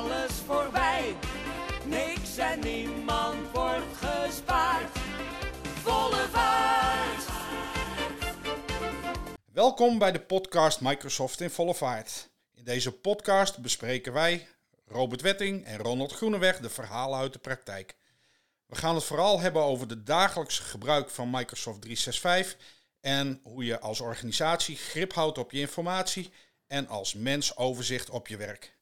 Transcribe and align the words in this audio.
alles 0.00 0.32
voorbij. 0.46 1.16
Niks 1.84 2.36
en 2.36 2.60
niemand 2.60 3.50
wordt 3.52 3.96
gespaard. 3.96 4.98
Volle 5.62 6.28
vaart. 6.30 7.24
Welkom 9.52 9.98
bij 9.98 10.12
de 10.12 10.20
podcast 10.20 10.80
Microsoft 10.80 11.40
in 11.40 11.50
volle 11.50 11.74
vaart. 11.74 12.28
In 12.54 12.64
deze 12.64 12.92
podcast 12.92 13.58
bespreken 13.58 14.12
wij, 14.12 14.48
Robert 14.86 15.20
Wetting 15.20 15.64
en 15.64 15.78
Ronald 15.78 16.12
Groeneweg, 16.12 16.58
de 16.58 16.70
verhalen 16.70 17.18
uit 17.18 17.32
de 17.32 17.38
praktijk. 17.38 17.96
We 18.66 18.76
gaan 18.76 18.94
het 18.94 19.04
vooral 19.04 19.40
hebben 19.40 19.62
over 19.62 19.88
de 19.88 20.02
dagelijkse 20.02 20.62
gebruik 20.62 21.10
van 21.10 21.30
Microsoft 21.30 21.80
365 21.80 22.58
en 23.00 23.40
hoe 23.42 23.64
je 23.64 23.80
als 23.80 24.00
organisatie 24.00 24.76
grip 24.76 25.12
houdt 25.12 25.38
op 25.38 25.50
je 25.50 25.60
informatie 25.60 26.32
en 26.66 26.88
als 26.88 27.14
mens 27.14 27.56
overzicht 27.56 28.10
op 28.10 28.28
je 28.28 28.36
werk. 28.36 28.78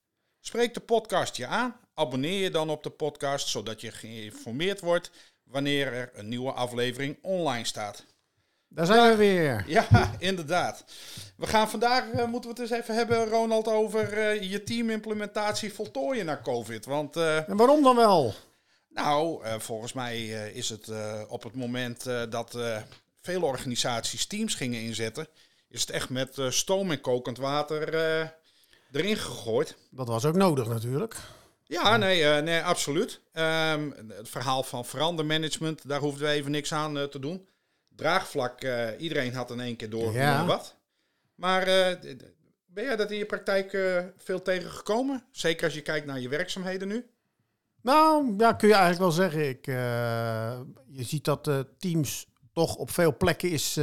Spreek 0.49 0.75
de 0.75 0.81
podcast 0.81 1.37
je 1.37 1.47
aan, 1.47 1.77
abonneer 1.95 2.43
je 2.43 2.51
dan 2.51 2.71
op 2.71 2.83
de 2.83 2.91
podcast 2.91 3.49
zodat 3.49 3.81
je 3.81 3.91
geïnformeerd 3.91 4.81
wordt 4.81 5.11
wanneer 5.43 5.93
er 5.93 6.11
een 6.15 6.29
nieuwe 6.29 6.53
aflevering 6.53 7.19
online 7.23 7.65
staat. 7.65 8.05
Daar 8.69 8.87
zijn 8.87 9.11
we 9.11 9.17
weer. 9.17 9.65
Ja, 9.67 9.87
inderdaad. 10.19 10.85
We 11.37 11.47
gaan 11.47 11.71
vandaag, 11.71 12.11
eh, 12.11 12.25
moeten 12.25 12.51
we 12.51 12.61
het 12.61 12.71
eens 12.71 12.81
even 12.81 12.95
hebben, 12.95 13.29
Ronald, 13.29 13.69
over 13.69 14.13
eh, 14.13 14.51
je 14.51 14.63
teamimplementatie 14.63 15.73
voltooien 15.73 16.27
na 16.27 16.41
COVID. 16.43 16.85
Want, 16.85 17.17
eh, 17.17 17.49
En 17.49 17.57
waarom 17.57 17.83
dan 17.83 17.97
wel? 17.97 18.35
nou, 18.89 19.45
volgens 19.61 19.93
mij 19.93 20.27
is 20.51 20.69
het 20.69 20.91
op 21.29 21.43
het 21.43 21.55
moment 21.55 22.05
dat 22.31 22.59
veel 23.21 23.43
organisaties 23.43 24.27
teams 24.27 24.55
gingen 24.55 24.81
inzetten, 24.81 25.29
is 25.69 25.81
het 25.81 25.91
echt 25.91 26.09
met 26.09 26.37
stoom 26.49 26.91
en 26.91 27.01
kokend 27.01 27.39
water 27.39 27.93
erin 28.93 29.17
gegooid. 29.17 29.77
Dat 29.91 30.09
was 30.09 30.25
ook 30.25 30.35
nodig 30.35 30.69
natuurlijk. 30.69 31.17
Ja, 31.65 31.97
nee, 31.97 32.25
eh, 32.25 32.43
nee 32.43 32.63
absoluut. 32.63 33.21
Ehm, 33.33 33.91
het 34.09 34.29
verhaal 34.29 34.63
van 34.63 34.85
verandermanagement, 34.85 35.89
daar 35.89 36.01
hoefden 36.01 36.27
we 36.29 36.33
even 36.33 36.51
niks 36.51 36.73
aan 36.73 36.99
eh, 36.99 37.05
te 37.05 37.19
doen. 37.19 37.47
Draagvlak, 37.97 38.61
eh, 38.61 38.89
iedereen 38.99 39.35
had 39.35 39.51
in 39.51 39.61
één 39.61 39.77
keer 39.77 39.91
door 39.91 40.13
Ja. 40.13 40.47
wat. 40.47 40.77
Maar 41.35 41.65
ben 42.67 42.85
jij 42.85 42.97
dat 42.97 43.11
in 43.11 43.19
je 43.19 43.27
praktijk 43.27 43.79
veel 44.17 44.43
tegengekomen? 44.43 45.25
Zeker 45.31 45.65
als 45.65 45.75
je 45.75 45.81
kijkt 45.83 46.07
naar 46.07 46.21
je 46.21 46.29
werkzaamheden 46.29 46.89
nu? 46.89 47.07
Nou, 47.83 48.35
ja, 48.39 48.53
kun 48.53 48.69
je 48.69 48.75
eigenlijk 48.75 49.03
wel 49.03 49.13
zeggen. 49.31 49.49
Ik, 49.49 49.67
je 50.87 51.05
ziet 51.05 51.25
dat 51.25 51.51
Teams 51.79 52.27
toch 52.53 52.77
op 52.77 52.91
veel 52.91 53.17
plekken 53.17 53.51
is, 53.51 53.79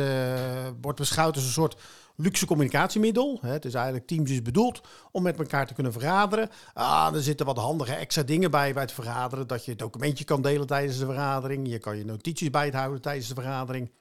wordt 0.81 0.99
beschouwd 0.99 1.35
als 1.35 1.43
een 1.45 1.51
soort 1.51 1.81
luxe 2.15 2.45
communicatiemiddel. 2.45 3.37
Het 3.41 3.65
is 3.65 3.73
eigenlijk, 3.73 4.07
Teams 4.07 4.31
is 4.31 4.41
bedoeld 4.41 4.81
om 5.11 5.23
met 5.23 5.37
elkaar 5.37 5.67
te 5.67 5.73
kunnen 5.73 5.91
vergaderen. 5.91 6.49
Ah, 6.73 7.15
er 7.15 7.23
zitten 7.23 7.45
wat 7.45 7.57
handige 7.57 7.93
extra 7.93 8.23
dingen 8.23 8.51
bij 8.51 8.73
bij 8.73 8.81
het 8.81 8.91
vergaderen. 8.91 9.47
Dat 9.47 9.65
je 9.65 9.75
documentje 9.75 10.23
kan 10.23 10.41
delen 10.41 10.67
tijdens 10.67 10.97
de 10.97 11.05
vergadering. 11.05 11.69
Je 11.69 11.79
kan 11.79 11.97
je 11.97 12.05
notities 12.05 12.49
bij 12.49 12.65
het 12.65 12.73
houden 12.73 13.01
tijdens 13.01 13.27
de 13.27 13.33
vergadering. 13.33 13.91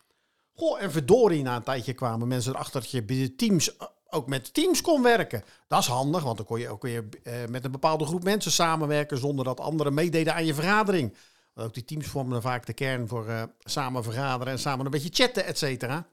Goh, 0.56 0.82
en 0.82 0.92
verdorie, 0.92 1.42
na 1.42 1.56
een 1.56 1.62
tijdje 1.62 1.92
kwamen 1.92 2.28
mensen 2.28 2.52
erachter 2.52 2.80
dat 2.80 2.90
je 2.90 3.02
binnen 3.02 3.36
Teams 3.36 3.76
eh, 3.76 3.86
ook 4.08 4.28
met 4.28 4.54
Teams 4.54 4.80
kon 4.80 5.02
werken. 5.02 5.44
Dat 5.68 5.80
is 5.80 5.86
handig, 5.86 6.22
want 6.22 6.36
dan 6.36 6.46
kon 6.46 6.60
je 6.60 6.68
ook 6.68 6.82
weer 6.82 7.04
eh, 7.22 7.34
met 7.50 7.64
een 7.64 7.70
bepaalde 7.70 8.06
groep 8.06 8.24
mensen 8.24 8.52
samenwerken 8.52 9.18
zonder 9.18 9.44
dat 9.44 9.60
anderen 9.60 9.94
meededen 9.94 10.34
aan 10.34 10.46
je 10.46 10.54
vergadering. 10.54 11.16
Want 11.54 11.66
ook 11.66 11.74
die 11.74 11.84
Teams 11.84 12.06
vormden 12.06 12.42
vaak 12.42 12.66
de 12.66 12.72
kern 12.72 13.08
voor 13.08 13.28
eh, 13.28 13.42
samen 13.60 14.02
vergaderen 14.02 14.52
en 14.52 14.58
samen 14.58 14.84
een 14.84 14.90
beetje 14.90 15.24
chatten, 15.24 15.44
et 15.44 15.58
cetera. 15.58 16.06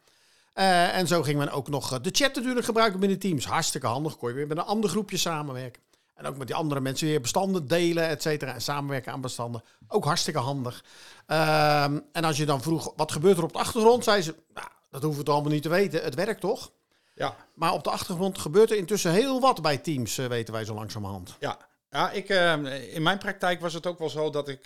Eh, 0.54 0.98
en 0.98 1.08
zo 1.08 1.22
ging 1.22 1.38
men 1.38 1.52
ook 1.52 1.70
nog 1.70 1.94
eh, 1.94 2.00
de 2.02 2.10
chat 2.14 2.36
natuurlijk 2.36 2.66
gebruiken 2.66 3.00
binnen 3.00 3.20
Teams. 3.20 3.46
Hartstikke 3.46 3.88
handig, 3.88 4.18
kon 4.18 4.30
je 4.30 4.36
weer 4.36 4.48
met 4.48 4.58
een 4.58 4.64
ander 4.64 4.90
groepje 4.90 5.18
samenwerken. 5.18 5.82
En 6.16 6.26
ook 6.26 6.38
met 6.38 6.48
die 6.48 6.56
andere 6.56 6.82
mensen 6.82 7.08
weer 7.08 7.22
bestanden 7.22 7.68
delen, 7.68 8.08
et 8.08 8.22
cetera. 8.22 8.54
En 8.54 8.62
samenwerken 8.62 9.12
aan 9.12 9.22
bestanden. 9.22 9.64
Ook 9.88 10.06
hartstikke 10.06 10.40
handig. 10.40 10.84
Ehm, 11.26 12.00
en 12.12 12.24
als 12.24 12.38
je 12.38 12.46
dan 12.46 12.62
vroeg, 12.62 12.94
wat 12.96 13.12
gebeurt 13.12 13.38
er 13.38 13.44
op 13.44 13.54
de 13.54 13.60
achtergrond? 13.60 14.04
Zei 14.04 14.22
ze, 14.22 14.36
nou, 14.54 14.68
dat 14.90 15.02
hoeven 15.02 15.20
we 15.20 15.26
toch 15.26 15.34
allemaal 15.34 15.54
niet 15.54 15.64
te 15.64 15.70
weten. 15.70 16.04
Het 16.04 16.16
werkt 16.16 16.42
toch? 16.42 16.72
Ja, 17.16 17.36
Maar 17.54 17.74
op 17.74 17.84
de 17.84 17.90
achtergrond 17.90 18.38
gebeurt 18.38 18.72
er 18.72 18.78
intussen 18.78 19.12
heel 19.12 19.40
wat 19.40 19.62
bij 19.62 19.78
Teams, 19.78 20.18
eh, 20.18 20.26
weten 20.26 20.54
wij 20.54 20.66
zo 20.66 20.74
langzamerhand. 20.74 21.36
ja. 21.40 21.58
ja 21.90 22.12
ik, 22.12 22.30
in 22.94 23.04
mijn 23.04 23.18
praktijk 23.18 23.62
was 23.62 23.74
het 23.74 23.86
ook 23.86 24.00
wel 24.00 24.10
zo 24.10 24.30
dat 24.30 24.48
ik, 24.48 24.64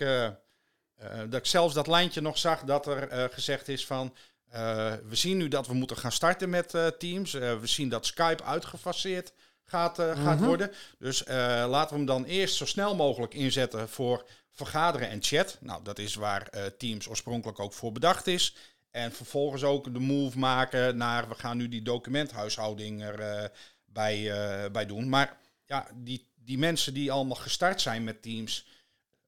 dat 1.28 1.34
ik 1.34 1.46
zelfs 1.46 1.74
dat 1.74 1.86
lijntje 1.86 2.20
nog 2.20 2.38
zag 2.38 2.60
dat 2.60 2.86
er 2.86 3.30
gezegd 3.32 3.68
is 3.68 3.86
van... 3.86 4.12
eh, 4.48 4.94
we 5.08 5.14
zien 5.14 5.36
nu 5.36 5.48
dat 5.48 5.66
we 5.66 5.74
moeten 5.74 5.96
gaan 5.96 6.12
starten 6.12 6.50
met 6.50 6.74
eh, 6.74 6.86
Teams. 6.86 7.34
Eh, 7.34 7.58
we 7.60 7.66
zien 7.66 7.88
dat 7.88 8.06
Skype 8.06 8.42
uitgefaseerd 8.42 9.32
gaat, 9.64 9.98
gaat 9.98 10.40
worden. 10.40 10.72
Dus 10.98 11.24
laten 11.26 11.90
we 11.90 11.96
hem 11.96 12.06
dan 12.06 12.24
eerst 12.24 12.54
zo 12.54 12.66
snel 12.66 12.94
mogelijk 12.94 13.34
inzetten 13.34 13.88
voor 13.88 14.26
vergaderen 14.50 15.08
en 15.08 15.22
chat. 15.22 15.58
Nou, 15.60 15.82
dat 15.84 15.98
is 15.98 16.14
waar 16.14 16.50
Teams 16.78 17.08
oorspronkelijk 17.08 17.60
ook 17.60 17.72
voor 17.72 17.92
bedacht 17.92 18.26
is. 18.26 18.56
En 18.90 19.12
vervolgens 19.12 19.62
ook 19.62 19.92
de 19.92 19.98
move 19.98 20.38
maken 20.38 20.96
naar 20.96 21.28
we 21.28 21.34
gaan 21.34 21.56
nu 21.56 21.68
die 21.68 21.82
documenthuishouding 21.82 23.02
erbij 23.02 23.50
bij, 23.84 24.70
bij 24.70 24.86
doen. 24.86 25.08
Maar 25.08 25.38
ja, 25.64 25.88
die, 25.94 26.28
die 26.34 26.58
mensen 26.58 26.94
die 26.94 27.12
allemaal 27.12 27.36
gestart 27.36 27.80
zijn 27.80 28.04
met 28.04 28.22
Teams 28.22 28.66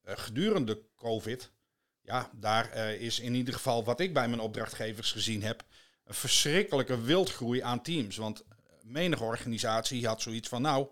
gedurende 0.03 0.81
COVID, 0.95 1.51
ja, 2.09 2.29
daar 2.33 2.71
eh, 2.71 3.01
is 3.01 3.19
in 3.19 3.33
ieder 3.33 3.53
geval 3.53 3.83
wat 3.83 3.99
ik 3.99 4.13
bij 4.13 4.27
mijn 4.27 4.41
opdrachtgevers 4.41 5.11
gezien 5.11 5.43
heb, 5.43 5.63
een 6.05 6.13
verschrikkelijke 6.13 7.01
wildgroei 7.01 7.61
aan 7.61 7.81
teams. 7.81 8.17
Want 8.17 8.43
menige 8.81 9.23
organisatie 9.23 10.07
had 10.07 10.21
zoiets 10.21 10.49
van, 10.49 10.61
nou, 10.61 10.87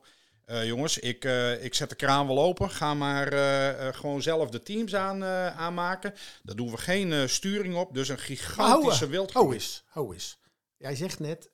eh, 0.45 0.65
jongens, 0.65 0.97
ik, 0.97 1.25
eh, 1.25 1.63
ik 1.63 1.73
zet 1.73 1.89
de 1.89 1.95
kraan 1.95 2.27
wel 2.27 2.41
open, 2.41 2.69
ga 2.69 2.93
maar 2.93 3.31
gewoon 3.93 4.21
zelf 4.21 4.49
de 4.49 4.63
teams 4.63 4.95
aan, 4.95 5.23
aanmaken. 5.53 6.13
Daar 6.43 6.55
doen 6.55 6.71
we 6.71 6.77
geen 6.77 7.29
sturing 7.29 7.75
op, 7.75 7.93
dus 7.93 8.09
een 8.09 8.19
gigantische 8.19 8.99
Hou 8.99 9.11
wildgroei. 9.11 9.53
eens, 9.53 9.83
hou 9.87 10.13
eens. 10.13 10.39
Jij 10.77 10.95
zegt 10.95 11.19
net 11.19 11.49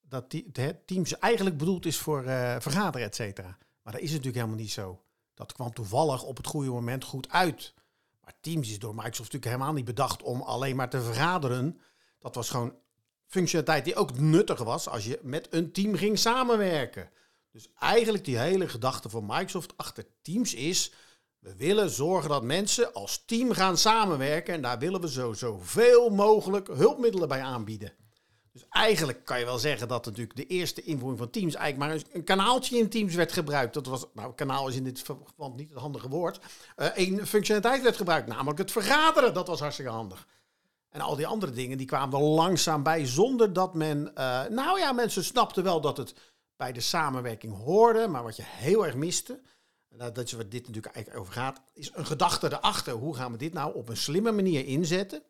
dat 0.00 0.30
die, 0.30 0.48
de 0.52 0.76
Teams 0.84 1.18
eigenlijk 1.18 1.56
bedoeld 1.56 1.86
is 1.86 1.96
voor 1.96 2.22
vergaderen, 2.58 3.06
et 3.06 3.14
cetera. 3.14 3.58
Maar 3.82 3.92
dat 3.92 4.02
is 4.02 4.10
natuurlijk 4.10 4.36
helemaal 4.36 4.56
niet 4.56 4.70
zo. 4.70 5.02
Dat 5.34 5.52
kwam 5.52 5.72
toevallig 5.72 6.22
op 6.22 6.36
het 6.36 6.46
goede 6.46 6.70
moment 6.70 7.04
goed 7.04 7.28
uit. 7.28 7.74
Maar 8.28 8.40
Teams 8.40 8.70
is 8.70 8.78
door 8.78 8.94
Microsoft 8.94 9.32
natuurlijk 9.32 9.52
helemaal 9.52 9.72
niet 9.72 9.84
bedacht 9.84 10.22
om 10.22 10.42
alleen 10.42 10.76
maar 10.76 10.90
te 10.90 11.02
vergaderen. 11.02 11.80
Dat 12.18 12.34
was 12.34 12.50
gewoon 12.50 12.74
functionaliteit 13.26 13.84
die 13.84 13.94
ook 13.94 14.18
nuttig 14.18 14.62
was 14.62 14.88
als 14.88 15.04
je 15.04 15.18
met 15.22 15.46
een 15.50 15.72
team 15.72 15.94
ging 15.94 16.18
samenwerken. 16.18 17.10
Dus 17.52 17.68
eigenlijk 17.78 18.24
die 18.24 18.38
hele 18.38 18.68
gedachte 18.68 19.08
van 19.08 19.26
Microsoft 19.26 19.76
achter 19.76 20.06
Teams 20.22 20.54
is... 20.54 20.92
we 21.38 21.56
willen 21.56 21.90
zorgen 21.90 22.30
dat 22.30 22.42
mensen 22.42 22.92
als 22.92 23.24
team 23.24 23.52
gaan 23.52 23.76
samenwerken... 23.78 24.54
en 24.54 24.62
daar 24.62 24.78
willen 24.78 25.00
we 25.00 25.10
zo 25.10 25.32
zoveel 25.32 26.10
mogelijk 26.10 26.66
hulpmiddelen 26.66 27.28
bij 27.28 27.42
aanbieden. 27.42 27.92
Dus 28.58 28.66
eigenlijk 28.70 29.24
kan 29.24 29.38
je 29.38 29.44
wel 29.44 29.58
zeggen 29.58 29.88
dat 29.88 30.04
natuurlijk 30.04 30.36
de 30.36 30.46
eerste 30.46 30.82
invoering 30.82 31.18
van 31.18 31.30
Teams... 31.30 31.54
eigenlijk 31.54 31.92
maar 31.92 32.02
een, 32.12 32.24
kanaaltje 32.24 32.78
in 32.78 32.88
Teams 32.88 33.14
werd 33.14 33.32
gebruikt. 33.32 33.74
Dat 33.74 33.86
was, 33.86 34.06
nou, 34.14 34.34
kanaal 34.34 34.68
is 34.68 34.76
in 34.76 34.84
dit 34.84 35.02
verband 35.02 35.56
niet 35.56 35.68
het 35.68 35.78
handige 35.78 36.08
woord. 36.08 36.40
Eén 36.76 37.26
functionaliteit 37.26 37.82
werd 37.82 37.96
gebruikt, 37.96 38.26
namelijk 38.26 38.58
het 38.58 38.72
vergaderen. 38.72 39.34
Dat 39.34 39.46
was 39.46 39.60
hartstikke 39.60 39.90
handig. 39.90 40.26
En 40.90 41.00
al 41.00 41.16
die 41.16 41.26
andere 41.26 41.52
dingen 41.52 41.78
die 41.78 41.86
kwamen 41.86 42.18
er 42.18 42.24
langzaam 42.24 42.82
bij 42.82 43.06
zonder 43.06 43.52
dat 43.52 43.74
men... 43.74 44.14
eh, 44.14 44.44
nou 44.46 44.78
ja, 44.78 44.92
mensen 44.92 45.24
snapten 45.24 45.64
wel 45.64 45.80
dat 45.80 45.96
het 45.96 46.14
bij 46.56 46.72
de 46.72 46.80
samenwerking 46.80 47.62
hoorde. 47.62 48.08
Maar 48.08 48.22
wat 48.22 48.36
je 48.36 48.44
heel 48.46 48.86
erg 48.86 48.94
miste, 48.94 49.40
dat 49.88 50.18
is 50.18 50.32
wat 50.32 50.50
dit 50.50 50.66
natuurlijk 50.66 50.94
eigenlijk 50.94 51.24
over 51.24 51.34
gaat... 51.34 51.60
is 51.74 51.90
een 51.94 52.06
gedachte 52.06 52.52
erachter. 52.52 52.92
Hoe 52.92 53.14
gaan 53.14 53.32
we 53.32 53.38
dit 53.38 53.52
nou 53.52 53.74
op 53.74 53.88
een 53.88 53.96
slimme 53.96 54.32
manier 54.32 54.66
inzetten... 54.66 55.22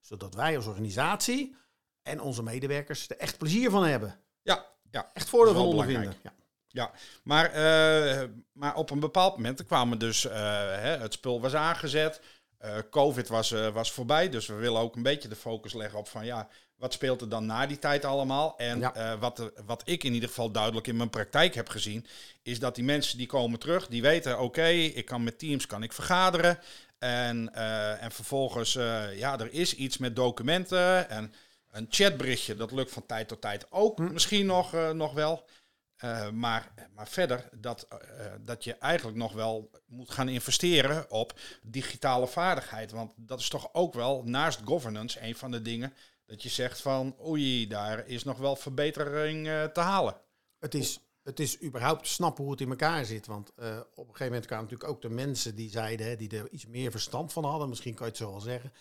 zodat 0.00 0.34
wij 0.34 0.56
als 0.56 0.66
organisatie 0.66 1.58
en 2.02 2.20
onze 2.20 2.42
medewerkers 2.42 3.08
er 3.08 3.16
echt 3.16 3.38
plezier 3.38 3.70
van 3.70 3.84
hebben. 3.84 4.20
Ja, 4.42 4.66
ja. 4.90 5.10
Echt 5.14 5.28
voordeel 5.28 5.54
van 5.54 5.64
ondervinden. 5.64 6.14
Ja. 6.22 6.32
Ja, 6.72 6.90
maar, 7.22 7.52
eh, 7.52 8.28
maar 8.52 8.74
op 8.74 8.90
een 8.90 9.00
bepaald 9.00 9.36
moment 9.36 9.64
kwamen 9.64 9.98
dus, 9.98 10.24
eh, 10.24 10.38
hè, 10.58 10.96
het 10.98 11.12
spul 11.12 11.40
was 11.40 11.54
aangezet, 11.54 12.20
eh, 12.58 12.76
COVID 12.90 13.28
was, 13.28 13.50
was 13.50 13.92
voorbij, 13.92 14.28
dus 14.28 14.46
we 14.46 14.54
willen 14.54 14.80
ook 14.80 14.96
een 14.96 15.02
beetje 15.02 15.28
de 15.28 15.36
focus 15.36 15.72
leggen 15.72 15.98
op 15.98 16.08
van 16.08 16.24
ja, 16.24 16.48
wat 16.76 16.92
speelt 16.92 17.20
er 17.20 17.28
dan 17.28 17.46
na 17.46 17.66
die 17.66 17.78
tijd 17.78 18.04
allemaal? 18.04 18.54
En 18.58 18.78
Ja. 18.78 19.18
wat, 19.18 19.50
wat 19.66 19.82
ik 19.84 20.04
in 20.04 20.12
ieder 20.14 20.28
geval 20.28 20.50
duidelijk 20.50 20.86
in 20.86 20.96
mijn 20.96 21.10
praktijk 21.10 21.54
heb 21.54 21.68
gezien, 21.68 22.06
is 22.42 22.58
dat 22.58 22.74
die 22.74 22.84
mensen 22.84 23.18
die 23.18 23.26
komen 23.26 23.58
terug, 23.58 23.88
die 23.88 24.02
weten 24.02 24.40
oké, 24.40 24.66
ik 24.68 25.04
kan 25.04 25.24
met 25.24 25.38
Teams 25.38 25.66
kan 25.66 25.82
ik 25.82 25.92
vergaderen 25.92 26.58
en, 26.98 27.54
en 28.00 28.12
vervolgens, 28.12 28.72
ja, 29.14 29.38
er 29.38 29.52
is 29.52 29.74
iets 29.74 29.98
met 29.98 30.16
documenten 30.16 31.10
en 31.10 31.32
een 31.70 31.86
chatberichtje, 31.90 32.54
dat 32.54 32.72
lukt 32.72 32.92
van 32.92 33.06
tijd 33.06 33.28
tot 33.28 33.40
tijd 33.40 33.66
ook 33.70 33.98
misschien 33.98 34.46
nog, 34.46 34.74
eh, 34.74 34.90
nog 34.90 35.12
wel. 35.12 35.48
Eh, 35.96 36.30
maar, 36.30 36.72
maar 36.94 37.08
verder 37.08 37.48
dat, 37.52 37.86
eh, 37.88 37.98
dat 38.40 38.64
je 38.64 38.74
eigenlijk 38.74 39.16
nog 39.16 39.32
wel 39.32 39.70
moet 39.86 40.10
gaan 40.10 40.28
investeren 40.28 41.10
op 41.10 41.38
digitale 41.62 42.26
vaardigheid. 42.26 42.90
Want 42.90 43.12
dat 43.16 43.40
is 43.40 43.48
toch 43.48 43.68
ook 43.72 43.94
wel 43.94 44.22
naast 44.24 44.60
governance 44.64 45.22
een 45.22 45.34
van 45.34 45.50
de 45.50 45.62
dingen 45.62 45.94
dat 46.26 46.42
je 46.42 46.48
zegt 46.48 46.80
van 46.80 47.16
oei, 47.26 47.66
daar 47.66 48.06
is 48.06 48.24
nog 48.24 48.38
wel 48.38 48.56
verbetering 48.56 49.44
te 49.72 49.80
halen. 49.80 50.16
Het 50.58 50.74
is, 50.74 51.00
het 51.22 51.40
is 51.40 51.62
überhaupt 51.62 52.06
snappen 52.06 52.42
hoe 52.42 52.52
het 52.52 52.60
in 52.60 52.70
elkaar 52.70 53.04
zit. 53.04 53.26
Want 53.26 53.48
op 53.48 53.58
een 53.58 54.04
gegeven 54.04 54.26
moment 54.26 54.46
kwamen 54.46 54.64
natuurlijk 54.64 54.90
ook 54.90 55.02
de 55.02 55.08
mensen 55.08 55.54
die 55.54 55.70
zeiden, 55.70 56.06
hè, 56.06 56.16
die 56.16 56.38
er 56.38 56.50
iets 56.50 56.66
meer 56.66 56.90
verstand 56.90 57.32
van 57.32 57.44
hadden, 57.44 57.68
misschien 57.68 57.94
kan 57.94 58.06
je 58.06 58.12
het 58.12 58.20
zo 58.20 58.30
wel 58.30 58.40
zeggen. 58.40 58.72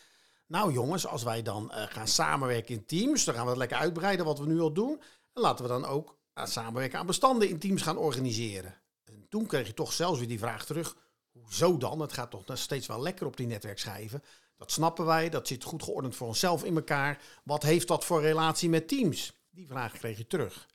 Nou 0.50 0.74
jongens, 0.74 1.08
als 1.08 1.24
wij 1.24 1.42
dan 1.42 1.72
eh, 1.72 1.84
gaan 1.90 2.08
samenwerken 2.08 2.76
in 2.76 2.86
teams, 2.86 3.24
dan 3.24 3.34
gaan 3.34 3.44
we 3.44 3.50
het 3.50 3.60
lekker 3.60 3.78
uitbreiden 3.78 4.26
wat 4.26 4.40
we 4.40 4.46
nu 4.46 4.60
al 4.60 4.74
doen. 4.74 5.02
En 5.34 5.42
laten 5.42 5.66
we 5.66 5.72
dan 5.72 5.86
ook 5.86 6.18
aan 6.34 6.48
samenwerken 6.48 7.00
aan 7.00 7.06
bestanden 7.06 7.50
in 7.50 7.60
teams 7.60 7.82
gaan 7.82 7.98
organiseren. 7.98 8.82
En 9.04 9.26
toen 9.30 9.46
kreeg 9.46 9.68
je 9.68 9.74
toch 9.74 9.94
zelfs 9.94 10.20
weer 10.20 10.28
die 10.28 10.40
vraag 10.40 10.66
terug, 10.66 10.96
hoezo 11.32 11.78
dan? 11.78 12.00
Het 12.00 12.14
gaat 12.14 12.32
toch 12.32 12.46
nog 12.46 12.58
steeds 12.58 12.88
wel 12.88 13.02
lekker 13.02 13.26
op 13.26 13.38
die 13.38 13.48
netwerkschijven. 13.48 14.24
Dat 14.58 14.72
snappen 14.72 15.06
wij, 15.06 15.30
dat 15.30 15.48
zit 15.48 15.64
goed 15.64 15.84
geordend 15.84 16.16
voor 16.16 16.28
onszelf 16.28 16.64
in 16.64 16.76
elkaar. 16.76 17.22
Wat 17.44 17.64
heeft 17.64 17.88
dat 17.88 18.06
voor 18.06 18.22
relatie 18.22 18.70
met 18.70 18.88
teams? 18.88 19.34
Die 19.50 19.68
vraag 19.68 19.92
kreeg 19.92 20.18
je 20.18 20.28
terug. 20.28 20.68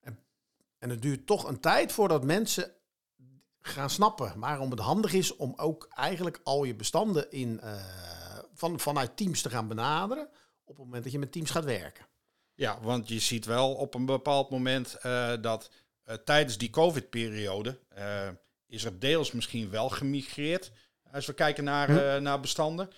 En, 0.00 0.18
en 0.78 0.90
het 0.90 1.02
duurt 1.02 1.26
toch 1.26 1.48
een 1.48 1.60
tijd 1.60 1.92
voordat 1.92 2.24
mensen 2.24 2.74
gaan 3.60 3.90
snappen 3.90 4.38
waarom 4.38 4.70
het 4.70 4.80
handig 4.80 5.12
is 5.12 5.36
om 5.36 5.52
ook 5.56 5.88
eigenlijk 5.90 6.40
al 6.42 6.64
je 6.64 6.74
bestanden 6.74 7.30
in, 7.30 7.60
uh, 7.64 7.84
van, 8.56 8.80
vanuit 8.80 9.16
teams 9.16 9.42
te 9.42 9.50
gaan 9.50 9.68
benaderen 9.68 10.28
op 10.64 10.76
het 10.76 10.84
moment 10.84 11.02
dat 11.02 11.12
je 11.12 11.18
met 11.18 11.32
teams 11.32 11.50
gaat 11.50 11.64
werken. 11.64 12.06
Ja, 12.54 12.78
want 12.80 13.08
je 13.08 13.18
ziet 13.18 13.44
wel 13.44 13.74
op 13.74 13.94
een 13.94 14.06
bepaald 14.06 14.50
moment 14.50 14.96
uh, 15.06 15.32
dat 15.40 15.70
uh, 16.06 16.14
tijdens 16.14 16.58
die 16.58 16.70
COVID-periode 16.70 17.78
is 18.66 18.84
er 18.84 18.98
deels 18.98 19.32
misschien 19.32 19.70
wel 19.70 19.88
gemigreerd. 19.88 20.70
Als 21.12 21.26
we 21.26 21.32
kijken 21.32 21.64
naar, 21.64 21.88
hm. 21.90 22.22
naar 22.22 22.40
bestanden. 22.40 22.90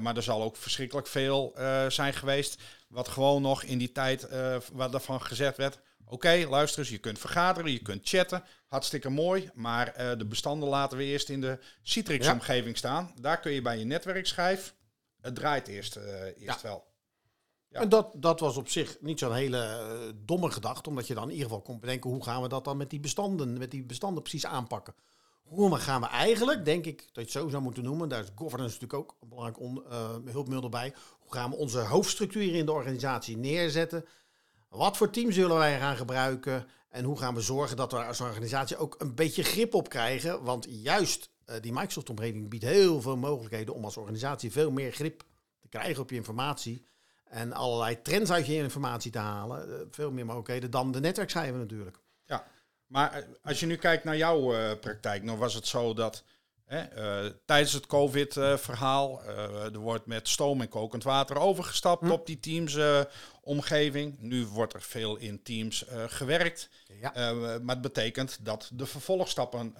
Maar 0.00 0.16
er 0.16 0.22
zal 0.22 0.42
ook 0.42 0.56
verschrikkelijk 0.56 1.06
veel 1.06 1.52
zijn 1.88 2.14
geweest. 2.14 2.62
Wat 2.88 3.08
gewoon 3.08 3.42
nog 3.42 3.62
in 3.62 3.78
die 3.78 3.92
tijd 3.92 4.28
wat 4.72 4.94
ervan 4.94 5.22
gezegd 5.22 5.56
werd. 5.56 5.78
Oké, 6.04 6.14
okay, 6.14 6.44
luister 6.44 6.80
eens, 6.80 6.88
je 6.88 6.98
kunt 6.98 7.18
vergaderen, 7.18 7.72
je 7.72 7.82
kunt 7.82 8.08
chatten. 8.08 8.44
Hartstikke 8.66 9.08
mooi. 9.08 9.50
Maar 9.54 10.16
de 10.18 10.26
bestanden 10.26 10.68
laten 10.68 10.98
we 10.98 11.04
eerst 11.04 11.28
in 11.28 11.40
de 11.40 11.58
Citrix-omgeving 11.82 12.72
ja. 12.72 12.78
staan. 12.78 13.14
Daar 13.20 13.40
kun 13.40 13.52
je 13.52 13.62
bij 13.62 13.78
je 13.78 13.84
netwerkschijf. 13.84 14.74
Het 15.20 15.34
draait 15.34 15.68
eerst, 15.68 15.96
eerst 15.96 16.38
ja. 16.38 16.58
wel. 16.62 16.84
Ja. 17.68 17.80
En 17.80 17.88
dat, 17.88 18.12
dat 18.16 18.40
was 18.40 18.56
op 18.56 18.68
zich 18.68 18.96
niet 19.00 19.18
zo'n 19.18 19.34
hele 19.34 20.14
domme 20.24 20.50
gedachte. 20.50 20.88
Omdat 20.88 21.06
je 21.06 21.14
dan 21.14 21.24
in 21.24 21.30
ieder 21.30 21.46
geval 21.46 21.62
kon 21.62 21.80
bedenken 21.80 22.10
hoe 22.10 22.24
gaan 22.24 22.42
we 22.42 22.48
dat 22.48 22.64
dan 22.64 22.76
met 22.76 22.90
die 22.90 23.00
bestanden, 23.00 23.58
met 23.58 23.70
die 23.70 23.84
bestanden 23.84 24.22
precies 24.22 24.46
aanpakken 24.46 24.94
hoe 25.50 25.76
gaan 25.76 26.00
we 26.00 26.06
eigenlijk, 26.06 26.64
denk 26.64 26.86
ik, 26.86 26.98
dat 26.98 27.08
je 27.14 27.20
het 27.20 27.30
zo 27.30 27.48
zou 27.48 27.62
moeten 27.62 27.82
noemen, 27.82 28.08
daar 28.08 28.22
is 28.22 28.28
governance 28.34 28.74
natuurlijk 28.80 29.00
ook 29.00 29.16
een 29.20 29.28
belangrijk 29.28 29.60
on, 29.60 29.82
uh, 29.90 30.32
hulpmiddel 30.32 30.68
bij. 30.68 30.94
Hoe 31.18 31.32
gaan 31.32 31.50
we 31.50 31.56
onze 31.56 31.78
hoofdstructuur 31.78 32.54
in 32.54 32.66
de 32.66 32.72
organisatie 32.72 33.36
neerzetten? 33.36 34.04
Wat 34.68 34.96
voor 34.96 35.10
team 35.10 35.32
zullen 35.32 35.56
wij 35.56 35.78
gaan 35.78 35.96
gebruiken? 35.96 36.66
En 36.88 37.04
hoe 37.04 37.18
gaan 37.18 37.34
we 37.34 37.40
zorgen 37.40 37.76
dat 37.76 37.92
we 37.92 38.04
als 38.04 38.20
organisatie 38.20 38.76
ook 38.76 38.94
een 38.98 39.14
beetje 39.14 39.42
grip 39.42 39.74
op 39.74 39.88
krijgen? 39.88 40.42
Want 40.42 40.66
juist 40.68 41.29
die 41.60 41.72
Microsoft-omgeving 41.72 42.48
biedt 42.48 42.64
heel 42.64 43.00
veel 43.00 43.16
mogelijkheden 43.16 43.74
om 43.74 43.84
als 43.84 43.96
organisatie 43.96 44.52
veel 44.52 44.70
meer 44.70 44.92
grip 44.92 45.22
te 45.60 45.68
krijgen 45.68 46.02
op 46.02 46.10
je 46.10 46.16
informatie. 46.16 46.88
En 47.30 47.52
allerlei 47.52 48.02
trends 48.02 48.30
uit 48.30 48.46
je 48.46 48.54
informatie 48.54 49.10
te 49.10 49.18
halen. 49.18 49.68
Uh, 49.68 49.74
veel 49.90 50.10
meer 50.10 50.24
mogelijkheden 50.24 50.70
dan 50.70 50.92
de 50.92 51.00
netwerkschijven 51.00 51.58
natuurlijk. 51.58 51.98
Ja, 52.24 52.46
maar 52.86 53.12
eh, 53.12 53.22
als 53.42 53.60
je 53.60 53.66
nu 53.66 53.76
kijkt 53.76 54.04
naar 54.04 54.16
jouw 54.16 54.54
uh, 54.54 54.72
praktijk, 54.80 55.22
nou 55.22 55.38
was 55.38 55.54
het 55.54 55.66
zo 55.66 55.94
dat 55.94 56.24
hè, 56.64 57.24
uh, 57.24 57.30
tijdens 57.44 57.72
het 57.72 57.86
COVID-verhaal, 57.86 59.22
er 59.24 59.78
wordt 59.78 60.06
met 60.06 60.28
stoom 60.28 60.60
en 60.60 60.68
kokend 60.68 61.02
water 61.02 61.36
overgestapt 61.36 62.06
hm. 62.06 62.10
op 62.10 62.26
die 62.26 62.40
Teams-omgeving. 63.50 64.16
nu 64.18 64.46
wordt 64.46 64.74
er 64.74 64.82
veel 64.82 65.16
in 65.16 65.42
Teams 65.42 65.84
gewerkt. 66.06 66.68
Ja. 67.00 67.32
maar 67.62 67.74
het 67.74 67.80
betekent 67.80 68.38
dat 68.42 68.70
de 68.72 68.86
vervolgstappen 68.86 69.74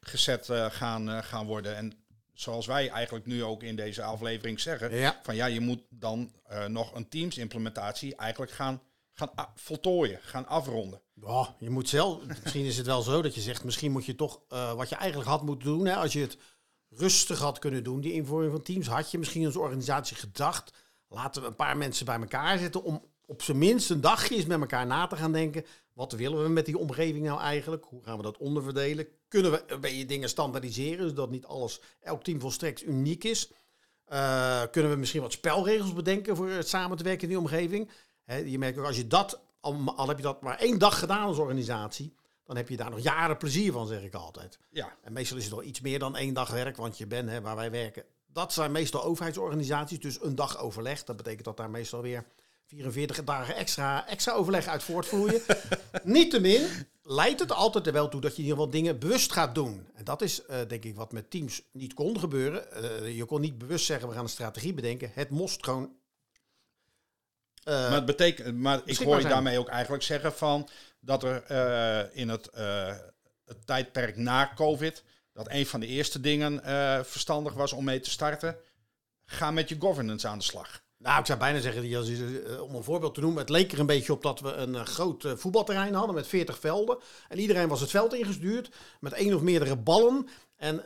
gezet 0.00 0.48
gaan, 0.50 1.24
gaan 1.24 1.46
worden. 1.46 1.76
En 1.76 1.92
zoals 2.32 2.66
wij 2.66 2.88
eigenlijk 2.88 3.26
nu 3.26 3.44
ook 3.44 3.62
in 3.62 3.76
deze 3.76 4.02
aflevering 4.02 4.60
zeggen, 4.60 4.94
ja. 4.94 5.20
van 5.22 5.34
ja, 5.34 5.46
je 5.46 5.60
moet 5.60 5.82
dan 5.88 6.32
nog 6.68 6.94
een 6.94 7.08
Teams-implementatie 7.08 8.16
eigenlijk 8.16 8.52
gaan 8.52 8.82
gaan 9.16 9.30
voltooien, 9.54 10.18
gaan 10.22 10.46
afronden. 10.46 11.00
Oh, 11.20 11.48
je 11.58 11.70
moet 11.70 11.88
zelf, 11.88 12.20
misschien 12.42 12.64
is 12.64 12.76
het 12.76 12.86
wel 12.86 13.02
zo 13.02 13.22
dat 13.22 13.34
je 13.34 13.40
zegt, 13.40 13.64
misschien 13.64 13.92
moet 13.92 14.06
je 14.06 14.14
toch 14.14 14.40
wat 14.48 14.88
je 14.88 14.94
eigenlijk 14.94 15.30
had 15.30 15.42
moeten 15.42 15.68
doen. 15.68 15.86
Hè, 15.86 15.94
als 15.94 16.12
je 16.12 16.20
het 16.20 16.36
rustig 16.88 17.38
had 17.38 17.58
kunnen 17.58 17.84
doen, 17.84 18.00
die 18.00 18.12
invoering 18.12 18.52
van 18.52 18.62
teams, 18.62 18.86
had 18.86 19.10
je 19.10 19.18
misschien 19.18 19.46
als 19.46 19.56
organisatie 19.56 20.16
gedacht, 20.16 20.72
laten 21.14 21.42
we 21.42 21.48
een 21.48 21.56
paar 21.56 21.76
mensen 21.76 22.06
bij 22.06 22.18
elkaar 22.18 22.58
zetten 22.58 22.82
om 22.82 23.02
op 23.26 23.42
zijn 23.42 23.58
minst 23.58 23.90
een 23.90 24.00
dagje 24.00 24.34
eens 24.34 24.46
met 24.46 24.60
elkaar 24.60 24.86
na 24.86 25.06
te 25.06 25.16
gaan 25.16 25.32
denken. 25.32 25.64
Wat 25.92 26.12
willen 26.12 26.42
we 26.42 26.48
met 26.48 26.66
die 26.66 26.78
omgeving 26.78 27.24
nou 27.24 27.40
eigenlijk? 27.40 27.84
Hoe 27.84 28.02
gaan 28.02 28.16
we 28.16 28.22
dat 28.22 28.38
onderverdelen? 28.38 29.06
Kunnen 29.28 29.50
we 29.50 29.64
een 29.66 29.80
beetje 29.80 30.06
dingen 30.06 30.28
standaardiseren, 30.28 31.08
zodat 31.08 31.30
niet 31.30 31.44
alles, 31.44 31.80
elk 32.00 32.24
team 32.24 32.40
volstrekt 32.40 32.82
uniek 32.82 33.24
is? 33.24 33.50
Uh, 34.12 34.62
kunnen 34.70 34.90
we 34.90 34.96
misschien 34.96 35.20
wat 35.20 35.32
spelregels 35.32 35.92
bedenken 35.92 36.36
voor 36.36 36.48
het 36.48 36.68
samen 36.68 36.96
te 36.96 37.04
werken 37.04 37.22
in 37.22 37.28
die 37.28 37.38
omgeving? 37.38 37.90
He, 38.24 38.36
je 38.36 38.58
merkt 38.58 38.78
ook 38.78 38.86
als 38.86 38.96
je 38.96 39.06
dat, 39.06 39.40
al, 39.60 39.92
al, 39.96 40.08
heb 40.08 40.16
je 40.16 40.22
dat 40.22 40.42
maar 40.42 40.58
één 40.58 40.78
dag 40.78 40.98
gedaan 40.98 41.26
als 41.26 41.38
organisatie, 41.38 42.14
dan 42.44 42.56
heb 42.56 42.68
je 42.68 42.76
daar 42.76 42.90
nog 42.90 43.00
jaren 43.00 43.36
plezier 43.36 43.72
van, 43.72 43.86
zeg 43.86 44.02
ik 44.02 44.14
altijd. 44.14 44.58
Ja. 44.70 44.96
En 45.02 45.12
meestal 45.12 45.36
is 45.36 45.44
het 45.44 45.52
wel 45.52 45.62
iets 45.62 45.80
meer 45.80 45.98
dan 45.98 46.16
één 46.16 46.34
dag 46.34 46.50
werk, 46.50 46.76
want 46.76 46.98
je 46.98 47.06
bent 47.06 47.30
hè, 47.30 47.40
waar 47.40 47.56
wij 47.56 47.70
werken. 47.70 48.04
Dat 48.34 48.52
zijn 48.52 48.72
meestal 48.72 49.04
overheidsorganisaties, 49.04 50.00
dus 50.00 50.22
een 50.22 50.34
dag 50.34 50.58
overleg. 50.58 51.04
Dat 51.04 51.16
betekent 51.16 51.44
dat 51.44 51.56
daar 51.56 51.70
meestal 51.70 52.02
weer 52.02 52.24
44 52.66 53.24
dagen 53.24 53.56
extra, 53.56 54.08
extra 54.08 54.32
overleg 54.32 54.66
uit 54.66 54.82
voortvloeien. 54.82 55.42
Niettemin 56.02 56.66
leidt 57.02 57.40
het 57.40 57.52
altijd 57.52 57.86
er 57.86 57.92
wel 57.92 58.08
toe 58.08 58.20
dat 58.20 58.30
je 58.30 58.36
in 58.36 58.42
ieder 58.42 58.56
geval 58.58 58.72
dingen 58.72 58.98
bewust 58.98 59.32
gaat 59.32 59.54
doen. 59.54 59.86
En 59.94 60.04
dat 60.04 60.22
is 60.22 60.40
uh, 60.50 60.56
denk 60.68 60.84
ik 60.84 60.94
wat 60.94 61.12
met 61.12 61.30
teams 61.30 61.62
niet 61.72 61.94
kon 61.94 62.18
gebeuren. 62.18 62.66
Uh, 62.82 63.16
je 63.16 63.24
kon 63.24 63.40
niet 63.40 63.58
bewust 63.58 63.84
zeggen, 63.84 64.08
we 64.08 64.14
gaan 64.14 64.22
een 64.22 64.28
strategie 64.28 64.74
bedenken. 64.74 65.10
Het 65.14 65.30
moest 65.30 65.64
gewoon 65.64 65.92
uh, 67.64 67.74
maar 67.74 67.92
het 67.92 68.04
betekent, 68.04 68.56
maar 68.56 68.80
ik 68.84 68.98
hoor 68.98 69.20
je 69.20 69.28
daarmee 69.28 69.58
ook 69.58 69.68
eigenlijk 69.68 70.02
zeggen 70.02 70.32
van 70.32 70.68
dat 71.00 71.22
er 71.22 72.10
in 72.12 72.28
het, 72.28 72.50
het, 73.44 73.66
tijdperk 73.66 74.16
na 74.16 74.52
COVID, 74.54 75.04
dat 75.34 75.46
een 75.50 75.66
van 75.66 75.80
de 75.80 75.86
eerste 75.86 76.20
dingen 76.20 76.60
verstandig 77.04 77.52
was 77.52 77.72
om 77.72 77.84
mee 77.84 78.00
te 78.00 78.10
starten. 78.10 78.56
Ga 79.26 79.50
met 79.50 79.68
je 79.68 79.76
governance 79.78 80.28
aan 80.28 80.38
de 80.38 80.44
slag. 80.44 80.82
Nou, 80.98 81.20
ik 81.20 81.26
zou 81.26 81.38
bijna 81.38 81.60
zeggen, 81.60 82.62
om 82.62 82.74
een 82.74 82.82
voorbeeld 82.82 83.14
te 83.14 83.20
noemen, 83.20 83.40
het 83.40 83.48
leek 83.48 83.72
er 83.72 83.78
een 83.78 83.86
beetje 83.86 84.12
op 84.12 84.22
dat 84.22 84.40
we 84.40 84.52
een 84.52 84.86
groot 84.86 85.26
voetbalterrein 85.36 85.94
hadden 85.94 86.14
met 86.14 86.26
40 86.26 86.58
velden. 86.58 86.98
En 87.28 87.38
iedereen 87.38 87.68
was 87.68 87.80
het 87.80 87.90
veld 87.90 88.14
ingestuurd 88.14 88.70
met 89.00 89.12
één 89.12 89.34
of 89.34 89.40
meerdere 89.40 89.76
ballen. 89.76 90.28
En 90.56 90.82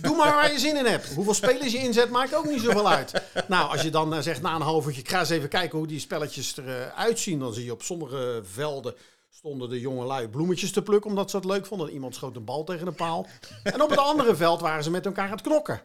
Doe 0.00 0.16
maar 0.16 0.34
waar 0.34 0.52
je 0.52 0.58
zin 0.58 0.76
in 0.76 0.84
hebt. 0.84 1.14
Hoeveel 1.14 1.34
spelers 1.34 1.72
je 1.72 1.78
inzet, 1.78 2.10
maakt 2.10 2.34
ook 2.34 2.44
niet 2.44 2.60
zoveel 2.60 2.88
uit. 2.88 3.22
Nou, 3.48 3.70
als 3.70 3.82
je 3.82 3.90
dan 3.90 4.22
zegt 4.22 4.42
na 4.42 4.54
een 4.54 4.60
half 4.60 4.86
uurtje, 4.86 5.00
ik 5.00 5.08
ga 5.08 5.20
eens 5.20 5.30
even 5.30 5.48
kijken 5.48 5.78
hoe 5.78 5.86
die 5.86 6.00
spelletjes 6.00 6.56
eruit 6.56 7.18
zien. 7.18 7.38
Dan 7.38 7.54
zie 7.54 7.64
je 7.64 7.72
op 7.72 7.82
sommige 7.82 8.40
velden 8.44 8.94
stonden 9.34 9.68
de 9.68 9.80
jonge 9.80 10.04
lui 10.04 10.28
bloemetjes 10.28 10.72
te 10.72 10.82
plukken 10.82 11.10
omdat 11.10 11.30
ze 11.30 11.36
het 11.36 11.44
leuk 11.44 11.66
vonden. 11.66 11.90
Iemand 11.90 12.14
schoot 12.14 12.36
een 12.36 12.44
bal 12.44 12.64
tegen 12.64 12.84
de 12.84 12.92
paal. 12.92 13.26
En 13.62 13.82
op 13.82 13.90
het 13.90 13.98
andere 13.98 14.36
veld 14.36 14.60
waren 14.60 14.84
ze 14.84 14.90
met 14.90 15.06
elkaar 15.06 15.24
aan 15.24 15.30
het 15.30 15.40
knokken. 15.40 15.82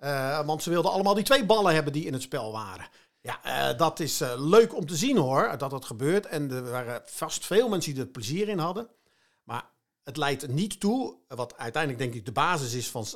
Uh, 0.00 0.46
want 0.46 0.62
ze 0.62 0.70
wilden 0.70 0.90
allemaal 0.90 1.14
die 1.14 1.24
twee 1.24 1.44
ballen 1.44 1.74
hebben 1.74 1.92
die 1.92 2.04
in 2.04 2.12
het 2.12 2.22
spel 2.22 2.52
waren. 2.52 2.88
Ja, 3.20 3.70
uh, 3.72 3.78
dat 3.78 4.00
is 4.00 4.20
uh, 4.20 4.32
leuk 4.36 4.74
om 4.74 4.86
te 4.86 4.96
zien 4.96 5.16
hoor, 5.16 5.54
dat 5.58 5.70
dat 5.70 5.84
gebeurt. 5.84 6.26
En 6.26 6.50
er 6.50 6.70
waren 6.70 7.02
vast 7.04 7.46
veel 7.46 7.68
mensen 7.68 7.94
die 7.94 8.02
er 8.02 8.08
plezier 8.08 8.48
in 8.48 8.58
hadden. 8.58 8.88
Maar 9.42 9.70
het 10.02 10.16
leidt 10.16 10.48
niet 10.48 10.80
toe, 10.80 11.16
wat 11.28 11.56
uiteindelijk 11.56 12.02
denk 12.02 12.14
ik 12.14 12.24
de 12.24 12.32
basis 12.32 12.74
is 12.74 12.90
van 12.90 13.06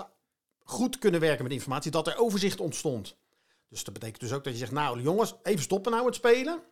goed 0.63 0.99
kunnen 0.99 1.21
werken 1.21 1.43
met 1.43 1.53
informatie, 1.53 1.91
dat 1.91 2.07
er 2.07 2.19
overzicht 2.19 2.61
ontstond. 2.61 3.17
Dus 3.69 3.85
dat 3.85 3.95
betekent 3.95 4.21
dus 4.21 4.33
ook 4.33 4.45
dat 4.45 4.53
je 4.53 4.59
zegt, 4.59 4.73
nou 4.73 5.03
jongens, 5.03 5.35
even 5.43 5.63
stoppen 5.63 5.93
nou 5.93 6.07
het 6.07 6.15
spelen. 6.15 6.63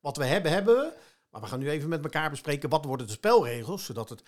Wat 0.00 0.16
we 0.16 0.24
hebben, 0.24 0.52
hebben 0.52 0.76
we. 0.76 0.92
Maar 1.40 1.48
we 1.48 1.54
gaan 1.54 1.64
nu 1.64 1.70
even 1.70 1.88
met 1.88 2.04
elkaar 2.04 2.30
bespreken, 2.30 2.68
wat 2.68 2.84
worden 2.84 3.06
de 3.06 3.12
spelregels, 3.12 3.84
zodat 3.84 4.08
het 4.08 4.22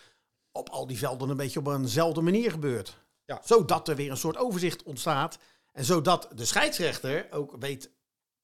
op 0.52 0.68
al 0.68 0.86
die 0.86 0.98
velden 0.98 1.28
een 1.28 1.36
beetje 1.36 1.58
op 1.58 1.66
eenzelfde 1.66 2.20
manier 2.20 2.50
gebeurt. 2.50 2.98
Ja. 3.24 3.40
Zodat 3.44 3.88
er 3.88 3.96
weer 3.96 4.10
een 4.10 4.16
soort 4.16 4.36
overzicht 4.36 4.82
ontstaat. 4.82 5.38
En 5.72 5.84
zodat 5.84 6.28
de 6.34 6.44
scheidsrechter 6.44 7.26
ook 7.30 7.56
weet 7.58 7.90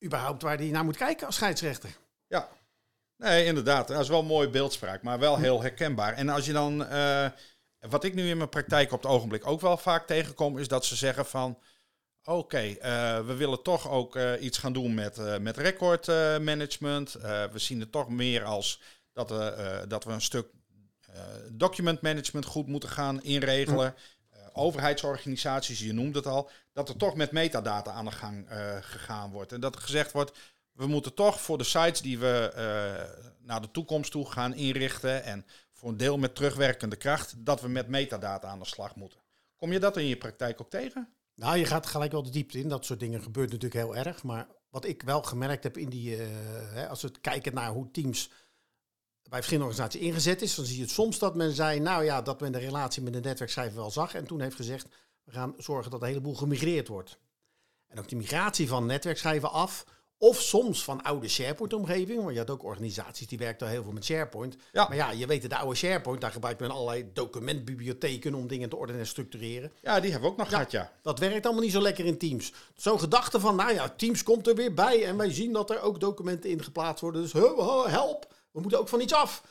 überhaupt 0.04 0.42
waar 0.42 0.56
hij 0.56 0.70
naar 0.70 0.85
moet 0.85 0.96
kijken 0.96 1.26
als 1.26 1.35
scheidsrechter. 1.35 1.96
Ja, 2.26 2.49
nee, 3.16 3.44
inderdaad. 3.44 3.88
Dat 3.88 4.00
is 4.00 4.08
wel 4.08 4.20
een 4.20 4.26
mooie 4.26 4.50
beeldspraak, 4.50 5.02
maar 5.02 5.18
wel 5.18 5.38
heel 5.38 5.62
herkenbaar. 5.62 6.12
En 6.12 6.28
als 6.28 6.46
je 6.46 6.52
dan... 6.52 6.82
Uh 6.82 7.26
wat 7.80 8.04
ik 8.04 8.14
nu 8.14 8.28
in 8.28 8.37
mijn 8.37 8.49
praktijk 8.49 8.92
op 8.92 9.02
het 9.02 9.11
ogenblik 9.11 9.46
ook 9.46 9.61
wel 9.61 9.76
vaak 9.76 10.06
tegenkom, 10.06 10.58
is 10.58 10.68
dat 10.68 10.85
ze 10.85 10.96
zeggen 10.96 11.26
van. 11.26 11.58
Oké, 12.28 12.38
okay, 12.38 12.71
uh, 12.71 13.26
we 13.26 13.35
willen 13.35 13.62
toch 13.62 13.90
ook 13.90 14.16
uh, 14.16 14.42
iets 14.42 14.59
gaan 14.59 14.73
doen 14.73 14.95
met, 14.95 15.18
uh, 15.18 15.38
met 15.38 15.56
recordmanagement. 15.56 17.12
we 17.12 17.50
zien 17.54 17.80
het 17.80 17.92
toch 17.92 18.09
meer 18.09 18.45
als 18.45 18.80
dat, 19.12 19.30
we 19.30 19.85
dat 19.88 20.04
we 20.04 20.12
een 20.12 20.21
stuk 20.21 20.49
document 21.52 22.00
management 22.00 22.45
goed 22.45 22.66
moeten 22.66 22.88
gaan 22.88 23.23
inregelen. 23.23 23.95
overheidsorganisaties, 24.52 25.78
je 25.78 25.92
noemt 25.92 26.14
het 26.14 26.26
al, 26.26 26.50
dat 26.73 26.88
er 26.88 26.97
toch 26.97 27.14
met 27.14 27.33
metadata 27.33 27.90
aan 27.90 28.04
de 28.04 28.11
gang 28.11 28.47
gegaan 28.80 29.30
wordt. 29.30 29.52
En 29.52 29.61
dat 29.61 29.75
er 29.75 29.80
gezegd 29.80 30.12
wordt, 30.12 30.38
we 30.73 30.87
moeten 30.87 31.14
toch 31.14 31.40
voor 31.40 31.59
de 31.59 31.64
sites 31.64 32.00
die 32.00 32.18
we 32.18 32.52
naar 33.40 33.61
de 33.61 33.71
toekomst 33.71 34.11
toe 34.11 34.30
gaan 34.30 34.54
inrichten 34.54 35.25
en 35.25 35.47
voor 35.73 35.88
een 35.88 35.97
deel 35.97 36.18
met 36.18 36.35
terugwerkende 36.35 36.97
kracht, 36.97 37.35
dat 37.38 37.61
we 37.61 37.68
met 37.68 37.88
metadata 37.88 38.49
aan 38.49 38.59
de 38.59 38.64
slag 38.64 38.95
moeten. 38.95 39.21
Kom 39.56 39.73
je 39.73 39.78
dat 39.78 39.97
in 39.97 40.06
je 40.06 40.16
praktijk 40.16 40.61
ook 40.61 40.71
tegen? 40.71 41.15
Nou, 41.37 41.57
je 41.57 41.64
gaat 41.64 41.87
gelijk 41.87 42.12
wel 42.12 42.23
de 42.23 42.31
diepte 42.31 42.59
in. 42.59 42.69
Dat 42.69 42.85
soort 42.85 43.00
dingen 43.00 43.23
gebeurt 43.23 43.52
natuurlijk 43.52 43.83
heel 43.83 43.97
erg. 43.97 44.23
Maar 44.23 44.49
wat 44.71 44.85
ik 44.85 45.02
wel 45.02 45.23
gemerkt 45.23 45.62
heb 45.62 45.76
in 45.76 45.88
die, 45.88 46.16
eh, 46.16 46.26
hè, 46.73 46.88
als 46.88 47.02
we 47.02 47.11
kijken 47.21 47.55
naar 47.55 47.71
hoe 47.71 47.90
teams 47.90 48.31
bij 49.23 49.38
verschillende 49.38 49.69
organisaties 49.69 50.09
ingezet 50.09 50.43
is, 50.43 50.55
dan 50.55 50.64
zie 50.64 50.76
je 50.76 50.83
het 50.83 50.90
soms 50.90 51.19
dat 51.19 51.35
men 51.35 51.52
zei, 51.52 51.81
nou 51.81 52.05
ja, 52.05 52.23
dat 52.23 52.40
men 52.40 52.52
de 52.52 52.59
relatie 52.59 53.02
met 53.02 53.12
de 53.12 53.21
netwerkschrijver 53.21 53.76
wel 53.76 53.90
zag. 53.90 54.14
En 54.14 54.26
toen 54.26 54.40
heeft 54.40 54.57
gezegd, 54.57 54.88
we 55.25 55.33
gaan 55.33 55.55
zorgen 55.59 55.90
dat 55.90 56.00
een 56.00 56.09
heleboel 56.09 56.35
gemigreerd 56.35 56.88
wordt. 56.88 57.19
En 57.87 57.99
ook 57.99 58.09
die 58.09 58.19
migratie 58.19 58.69
van 58.69 58.87
netwerkschrijven 58.87 59.50
af, 59.50 59.85
of 60.18 60.40
soms 60.40 60.85
van 60.85 61.02
oude 61.02 61.28
SharePoint-omgeving. 61.28 62.20
Want 62.23 62.32
je 62.32 62.38
had 62.38 62.50
ook 62.50 62.64
organisaties 62.64 63.26
die 63.26 63.38
werkten 63.38 63.68
heel 63.68 63.82
veel 63.82 63.92
met 63.92 64.04
SharePoint. 64.04 64.56
Ja. 64.73 64.88
Maar 64.88 64.96
ja, 64.96 65.11
je 65.11 65.26
weet, 65.26 65.50
de 65.50 65.56
oude 65.56 65.76
SharePoint, 65.76 66.20
daar 66.20 66.30
gebruikt 66.32 66.61
men 66.61 66.70
allerlei 66.70 67.11
documentbibliotheken 67.12 68.35
om 68.35 68.46
dingen 68.46 68.68
te 68.68 68.76
ordenen 68.76 69.00
en 69.00 69.06
structureren. 69.06 69.73
Ja, 69.82 70.00
die 70.00 70.11
hebben 70.11 70.28
we 70.28 70.35
ook 70.35 70.40
nog 70.40 70.50
Ja. 70.50 70.56
gehad, 70.56 70.70
ja. 70.70 70.92
Dat 71.02 71.18
werkt 71.18 71.44
allemaal 71.44 71.62
niet 71.64 71.73
zo 71.73 71.80
lekker 71.80 72.04
in 72.04 72.18
Teams. 72.18 72.52
Zo'n 72.75 73.00
gedachte 73.00 73.40
van, 73.40 73.56
nou 73.56 73.73
ja, 73.75 73.88
Teams 73.88 74.23
komt 74.23 74.46
er 74.46 74.54
weer 74.54 74.75
bij 74.75 75.04
en 75.04 75.16
wij 75.16 75.32
zien 75.32 75.52
dat 75.52 75.70
er 75.70 75.80
ook 75.80 76.00
documenten 76.00 76.50
in 76.50 76.62
geplaatst 76.62 77.00
worden. 77.00 77.23
Dus 77.23 77.32
help, 77.92 78.35
we 78.52 78.61
moeten 78.61 78.78
ook 78.80 78.88
van 78.88 79.00
iets 79.00 79.14
af. 79.14 79.42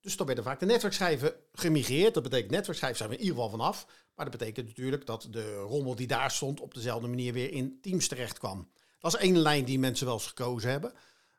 Dus 0.00 0.16
dan 0.16 0.26
werden 0.26 0.44
vaak 0.44 0.60
de 0.60 0.66
netwerkschijven 0.66 1.34
gemigreerd. 1.52 2.14
Dat 2.14 2.22
betekent 2.22 2.50
netwerkschijven 2.50 2.98
zijn 2.98 3.08
we 3.10 3.16
in 3.16 3.20
ieder 3.22 3.36
geval 3.36 3.50
vanaf. 3.50 3.86
Maar 4.14 4.30
dat 4.30 4.38
betekent 4.38 4.66
natuurlijk 4.66 5.06
dat 5.06 5.28
de 5.30 5.54
rommel 5.54 5.94
die 5.94 6.06
daar 6.06 6.30
stond 6.30 6.60
op 6.60 6.74
dezelfde 6.74 7.08
manier 7.08 7.32
weer 7.32 7.52
in 7.52 7.78
Teams 7.80 8.08
terecht 8.08 8.38
kwam. 8.38 8.70
Dat 9.06 9.14
is 9.14 9.26
één 9.26 9.38
lijn 9.38 9.64
die 9.64 9.78
mensen 9.78 10.06
wel 10.06 10.14
eens 10.14 10.26
gekozen 10.26 10.70
hebben. 10.70 10.92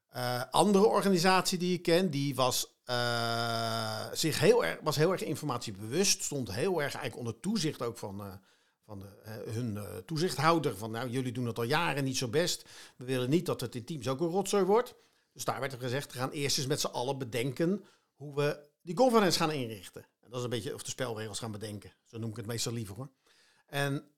Eh, 0.10 0.44
andere 0.52 0.86
organisatie 0.86 1.58
die 1.58 1.74
ik 1.74 1.82
ken, 1.82 2.10
die 2.10 2.36
was, 2.36 2.80
eh, 2.84 4.06
zich 4.14 4.40
heel 4.40 4.66
erg, 4.66 4.80
was 4.82 4.96
heel 4.96 5.12
erg 5.12 5.24
informatiebewust. 5.24 6.24
Stond 6.24 6.52
heel 6.52 6.82
erg 6.82 6.94
eigenlijk 6.94 7.18
onder 7.18 7.40
toezicht 7.40 7.82
ook 7.82 7.98
van, 7.98 8.22
eh, 8.22 8.34
van 8.86 9.00
de, 9.00 9.06
hun 9.50 9.80
toezichthouder. 10.06 10.78
Van 10.78 10.92
nou, 10.92 11.10
jullie 11.10 11.32
doen 11.32 11.46
het 11.46 11.58
al 11.58 11.64
jaren 11.64 12.04
niet 12.04 12.18
zo 12.18 12.28
best. 12.28 12.70
We 12.98 13.06
willen 13.06 13.30
niet 13.30 13.46
dat 13.46 13.62
het 13.62 13.76
in 13.76 13.86
teams 13.86 14.08
ook 14.08 14.20
een 14.20 14.28
rotzooi 14.28 14.64
wordt. 14.64 14.96
Dus 15.34 15.46
daar 15.46 15.60
werd 15.60 15.74
er 15.74 15.80
gezegd, 15.80 16.12
we 16.12 16.20
gaan 16.20 16.32
eerst 16.32 16.58
eens 16.58 16.68
met 16.68 16.80
z'n 16.80 16.88
allen 16.88 17.18
bedenken 17.18 17.84
hoe 18.16 18.36
we 18.36 18.70
die 18.82 18.98
governance 18.98 19.40
gaan 19.40 19.52
inrichten. 19.52 20.06
En 20.20 20.30
dat 20.30 20.38
is 20.38 20.44
een 20.44 20.50
beetje, 20.50 20.74
of 20.74 20.84
de 20.84 20.90
spelregels 20.90 21.40
gaan 21.40 21.52
bedenken. 21.52 21.94
Zo 22.06 22.18
noem 22.18 22.30
ik 22.30 22.36
het 22.36 22.46
meestal 22.46 22.74
liever 22.74 22.96
hoor. 22.96 23.10
En 23.66 24.12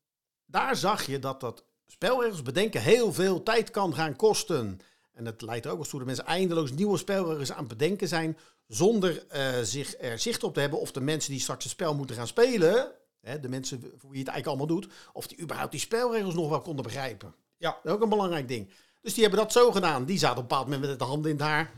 daar 0.45 0.75
zag 0.75 1.05
je 1.05 1.19
dat 1.19 1.39
dat 1.39 1.63
spelregels 1.91 2.41
bedenken 2.41 2.81
heel 2.81 3.13
veel 3.13 3.43
tijd 3.43 3.71
kan 3.71 3.93
gaan 3.93 4.15
kosten. 4.15 4.79
En 5.13 5.25
het 5.25 5.41
leidt 5.41 5.65
er 5.65 5.71
ook 5.71 5.77
wel 5.77 5.87
toe 5.87 5.99
dat 5.99 6.07
mensen 6.07 6.25
eindeloos 6.25 6.71
nieuwe 6.71 6.97
spelregels 6.97 7.51
aan 7.51 7.59
het 7.59 7.67
bedenken 7.67 8.07
zijn. 8.07 8.37
Zonder 8.67 9.25
eh, 9.27 9.59
zich 9.61 9.95
er 9.99 10.19
zicht 10.19 10.43
op 10.43 10.53
te 10.53 10.59
hebben 10.59 10.79
of 10.79 10.91
de 10.91 11.01
mensen 11.01 11.31
die 11.31 11.41
straks 11.41 11.63
het 11.63 11.73
spel 11.73 11.95
moeten 11.95 12.15
gaan 12.15 12.27
spelen. 12.27 12.91
Hè, 13.21 13.39
de 13.39 13.49
mensen 13.49 13.79
voor 13.79 14.09
wie 14.09 14.19
het 14.19 14.27
eigenlijk 14.27 14.47
allemaal 14.47 14.79
doet. 14.79 14.93
Of 15.13 15.27
die 15.27 15.39
überhaupt 15.39 15.71
die 15.71 15.79
spelregels 15.79 16.33
nog 16.33 16.49
wel 16.49 16.61
konden 16.61 16.83
begrijpen. 16.83 17.35
Ja. 17.57 17.69
Dat 17.71 17.85
is 17.85 17.91
ook 17.91 18.01
een 18.01 18.09
belangrijk 18.09 18.47
ding. 18.47 18.69
Dus 19.01 19.13
die 19.13 19.23
hebben 19.23 19.41
dat 19.41 19.51
zo 19.51 19.71
gedaan. 19.71 20.05
Die 20.05 20.17
zaten 20.17 20.37
op 20.37 20.41
een 20.41 20.47
bepaald 20.47 20.67
moment 20.67 20.89
met 20.89 20.99
de 20.99 21.05
handen 21.05 21.31
in 21.31 21.37
het 21.37 21.45
haar. 21.45 21.71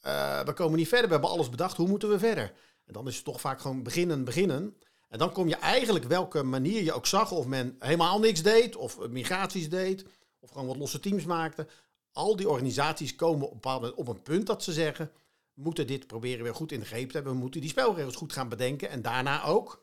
Eh, 0.00 0.44
we 0.44 0.52
komen 0.52 0.78
niet 0.78 0.88
verder. 0.88 1.06
We 1.06 1.12
hebben 1.12 1.30
alles 1.30 1.48
bedacht. 1.48 1.76
Hoe 1.76 1.88
moeten 1.88 2.08
we 2.08 2.18
verder? 2.18 2.52
En 2.86 2.92
dan 2.92 3.08
is 3.08 3.14
het 3.14 3.24
toch 3.24 3.40
vaak 3.40 3.60
gewoon 3.60 3.82
beginnen, 3.82 4.24
beginnen. 4.24 4.76
En 5.10 5.18
dan 5.18 5.32
kom 5.32 5.48
je 5.48 5.56
eigenlijk 5.56 6.04
welke 6.04 6.42
manier 6.42 6.82
je 6.82 6.92
ook 6.92 7.06
zag. 7.06 7.32
Of 7.32 7.46
men 7.46 7.76
helemaal 7.78 8.18
niks 8.18 8.42
deed. 8.42 8.76
Of 8.76 9.08
migraties 9.08 9.68
deed. 9.68 10.04
Of 10.38 10.50
gewoon 10.50 10.66
wat 10.66 10.76
losse 10.76 11.00
teams 11.00 11.24
maakte. 11.24 11.66
Al 12.12 12.36
die 12.36 12.48
organisaties 12.48 13.16
komen 13.16 13.46
op 13.46 13.52
een 13.52 13.60
bepaald 13.60 13.80
moment 13.80 13.98
op 13.98 14.08
een 14.08 14.22
punt 14.22 14.46
dat 14.46 14.62
ze 14.62 14.72
zeggen... 14.72 15.10
We 15.54 15.66
moeten 15.66 15.86
dit 15.86 16.06
proberen 16.06 16.42
weer 16.42 16.54
goed 16.54 16.72
in 16.72 16.80
de 16.80 16.86
greep 16.86 17.08
te 17.08 17.14
hebben. 17.14 17.32
We 17.32 17.38
moeten 17.38 17.60
die 17.60 17.70
spelregels 17.70 18.16
goed 18.16 18.32
gaan 18.32 18.48
bedenken. 18.48 18.88
En 18.88 19.02
daarna 19.02 19.44
ook, 19.44 19.82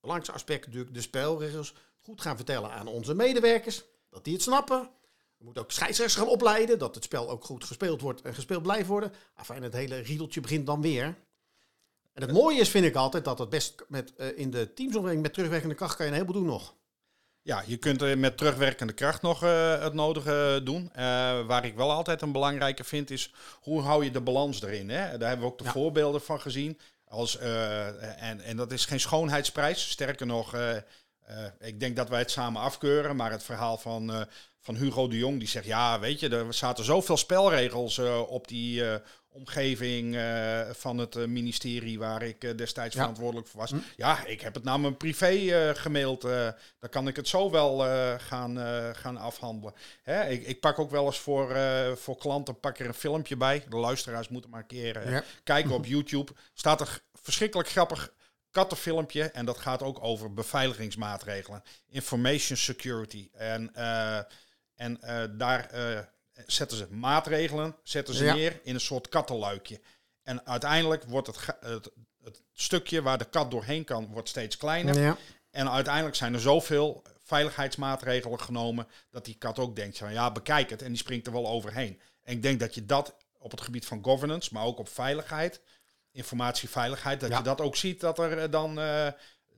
belangrijkste 0.00 0.34
aspect 0.34 0.66
natuurlijk, 0.66 0.94
de 0.94 1.00
spelregels 1.00 1.74
goed 2.00 2.20
gaan 2.20 2.36
vertellen 2.36 2.70
aan 2.70 2.86
onze 2.86 3.14
medewerkers. 3.14 3.84
Dat 4.10 4.24
die 4.24 4.32
het 4.32 4.42
snappen. 4.42 4.90
We 5.36 5.44
moeten 5.44 5.62
ook 5.62 5.70
scheidsrechters 5.70 6.22
gaan 6.22 6.32
opleiden. 6.32 6.78
Dat 6.78 6.94
het 6.94 7.04
spel 7.04 7.30
ook 7.30 7.44
goed 7.44 7.64
gespeeld 7.64 8.00
wordt 8.00 8.22
en 8.22 8.34
gespeeld 8.34 8.62
blijft 8.62 8.88
worden. 8.88 9.12
Enfin, 9.36 9.62
het 9.62 9.72
hele 9.72 9.98
riedeltje 9.98 10.40
begint 10.40 10.66
dan 10.66 10.80
weer. 10.80 11.18
En 12.12 12.22
het 12.22 12.32
mooie 12.32 12.60
is, 12.60 12.68
vind 12.68 12.84
ik 12.84 12.94
altijd, 12.94 13.24
dat 13.24 13.38
het 13.38 13.48
best 13.48 13.84
met, 13.88 14.14
eh, 14.16 14.38
in 14.38 14.50
de 14.50 14.72
teamsomgeving 14.72 15.22
met 15.22 15.32
terugwerkende 15.32 15.74
kracht 15.74 15.96
kan 15.96 16.06
je 16.06 16.12
een 16.12 16.18
heleboel 16.18 16.40
doen 16.40 16.50
nog. 16.50 16.74
Ja, 17.42 17.62
je 17.66 17.76
kunt 17.76 18.02
er 18.02 18.18
met 18.18 18.36
terugwerkende 18.36 18.92
kracht 18.92 19.22
nog 19.22 19.42
eh, 19.42 19.82
het 19.82 19.94
nodige 19.94 20.60
doen. 20.64 20.90
Eh, 20.92 21.02
waar 21.46 21.64
ik 21.64 21.74
wel 21.76 21.90
altijd 21.90 22.22
een 22.22 22.32
belangrijke 22.32 22.84
vind 22.84 23.10
is, 23.10 23.32
hoe 23.60 23.82
hou 23.82 24.04
je 24.04 24.10
de 24.10 24.20
balans 24.20 24.62
erin? 24.62 24.90
Hè? 24.90 25.18
Daar 25.18 25.28
hebben 25.28 25.46
we 25.46 25.52
ook 25.52 25.58
de 25.58 25.64
Ja. 25.64 25.70
voorbeelden 25.72 26.20
van 26.20 26.40
gezien. 26.40 26.78
Als, 27.04 27.38
en, 27.38 28.40
en 28.40 28.56
dat 28.56 28.72
is 28.72 28.84
geen 28.86 29.00
schoonheidsprijs. 29.00 29.90
Sterker 29.90 30.26
nog, 30.26 30.54
ik 31.58 31.80
denk 31.80 31.96
dat 31.96 32.08
wij 32.08 32.18
het 32.18 32.30
samen 32.30 32.62
afkeuren. 32.62 33.16
Maar 33.16 33.30
het 33.30 33.42
verhaal 33.42 33.78
van, 33.78 34.26
van 34.60 34.76
Hugo 34.76 35.08
de 35.08 35.16
Jong, 35.18 35.38
die 35.38 35.48
zegt... 35.48 35.64
Ja, 35.66 36.00
weet 36.00 36.20
je, 36.20 36.28
er 36.28 36.54
zaten 36.54 36.84
zoveel 36.84 37.16
spelregels 37.16 37.98
eh, 37.98 38.20
op 38.30 38.48
die 38.48 38.88
eh, 38.90 38.94
omgeving 39.28 40.16
eh, 40.16 40.60
van 40.72 40.98
het 40.98 41.14
ministerie... 41.26 41.98
waar 41.98 42.22
ik 42.22 42.58
destijds 42.58 42.94
Ja. 42.94 43.00
verantwoordelijk 43.00 43.48
voor 43.48 43.60
was. 43.60 43.70
Hm. 43.70 43.76
Ja, 43.96 44.24
ik 44.26 44.40
heb 44.40 44.54
het 44.54 44.64
naar 44.64 44.80
mijn 44.80 44.96
privé 44.96 45.74
gemaild. 45.76 46.20
dan 46.78 46.88
kan 46.90 47.08
ik 47.08 47.16
het 47.16 47.28
zo 47.28 47.50
wel 47.50 47.78
gaan, 48.18 48.56
gaan 48.96 49.16
afhandelen. 49.16 49.74
Hè, 50.02 50.28
ik, 50.28 50.46
ik 50.46 50.60
pak 50.60 50.78
ook 50.78 50.90
wel 50.90 51.06
eens 51.06 51.18
voor, 51.18 51.56
voor 51.96 52.16
klanten 52.16 52.60
pak 52.60 52.78
er 52.78 52.86
een 52.86 52.94
filmpje 52.94 53.36
bij. 53.36 53.64
De 53.68 53.76
luisteraars 53.76 54.28
moeten 54.28 54.50
maar 54.50 54.60
een 54.60 54.66
keer 54.66 55.10
Ja. 55.10 55.22
kijken 55.44 55.70
op 55.70 55.86
YouTube. 55.94 56.32
Staat 56.54 56.80
er 56.80 57.00
verschrikkelijk 57.22 57.68
grappig 57.68 58.12
kattenfilmpje. 58.50 59.22
En 59.24 59.44
dat 59.44 59.58
gaat 59.58 59.82
ook 59.82 59.98
over 60.04 60.34
beveiligingsmaatregelen. 60.34 61.62
Information 61.88 62.56
security. 62.56 63.28
En, 63.32 63.70
en 64.80 65.02
eh, 65.02 65.22
daar 65.30 65.70
eh, 65.70 65.98
zetten 66.46 66.76
ze 66.76 66.86
maatregelen 66.90 67.76
zetten 67.82 68.14
ze 68.14 68.24
Ja. 68.24 68.34
neer 68.34 68.60
in 68.62 68.74
een 68.74 68.80
soort 68.80 69.08
kattenluikje. 69.08 69.80
En 70.22 70.46
uiteindelijk 70.46 71.04
wordt 71.04 71.26
het, 71.26 71.38
het, 71.60 71.90
het 72.22 72.42
stukje 72.52 73.02
waar 73.02 73.18
de 73.18 73.24
kat 73.24 73.50
doorheen 73.50 73.84
kan, 73.84 74.06
wordt 74.06 74.28
steeds 74.28 74.56
kleiner. 74.56 75.00
Ja. 75.00 75.16
En 75.50 75.70
uiteindelijk 75.70 76.16
zijn 76.16 76.34
er 76.34 76.40
zoveel 76.40 77.02
veiligheidsmaatregelen 77.24 78.40
genomen 78.40 78.86
dat 79.10 79.24
die 79.24 79.34
kat 79.34 79.58
ook 79.58 79.76
denkt 79.76 79.98
van 79.98 80.12
ja, 80.12 80.32
bekijk 80.32 80.70
het 80.70 80.82
en 80.82 80.88
die 80.88 80.96
springt 80.96 81.26
er 81.26 81.32
wel 81.32 81.48
overheen. 81.48 82.00
En 82.22 82.32
ik 82.34 82.42
denk 82.42 82.60
dat 82.60 82.74
je 82.74 82.86
dat 82.86 83.16
op 83.38 83.50
het 83.50 83.60
gebied 83.60 83.86
van 83.86 84.04
governance, 84.04 84.50
maar 84.52 84.64
ook 84.64 84.78
op 84.78 84.88
veiligheid, 84.88 85.60
informatieveiligheid, 86.12 87.20
dat 87.20 87.30
Ja. 87.30 87.36
je 87.38 87.42
dat 87.42 87.60
ook 87.60 87.76
ziet 87.76 88.00
dat 88.00 88.18
er 88.18 88.38
eh, 88.38 88.50
dan 88.50 88.74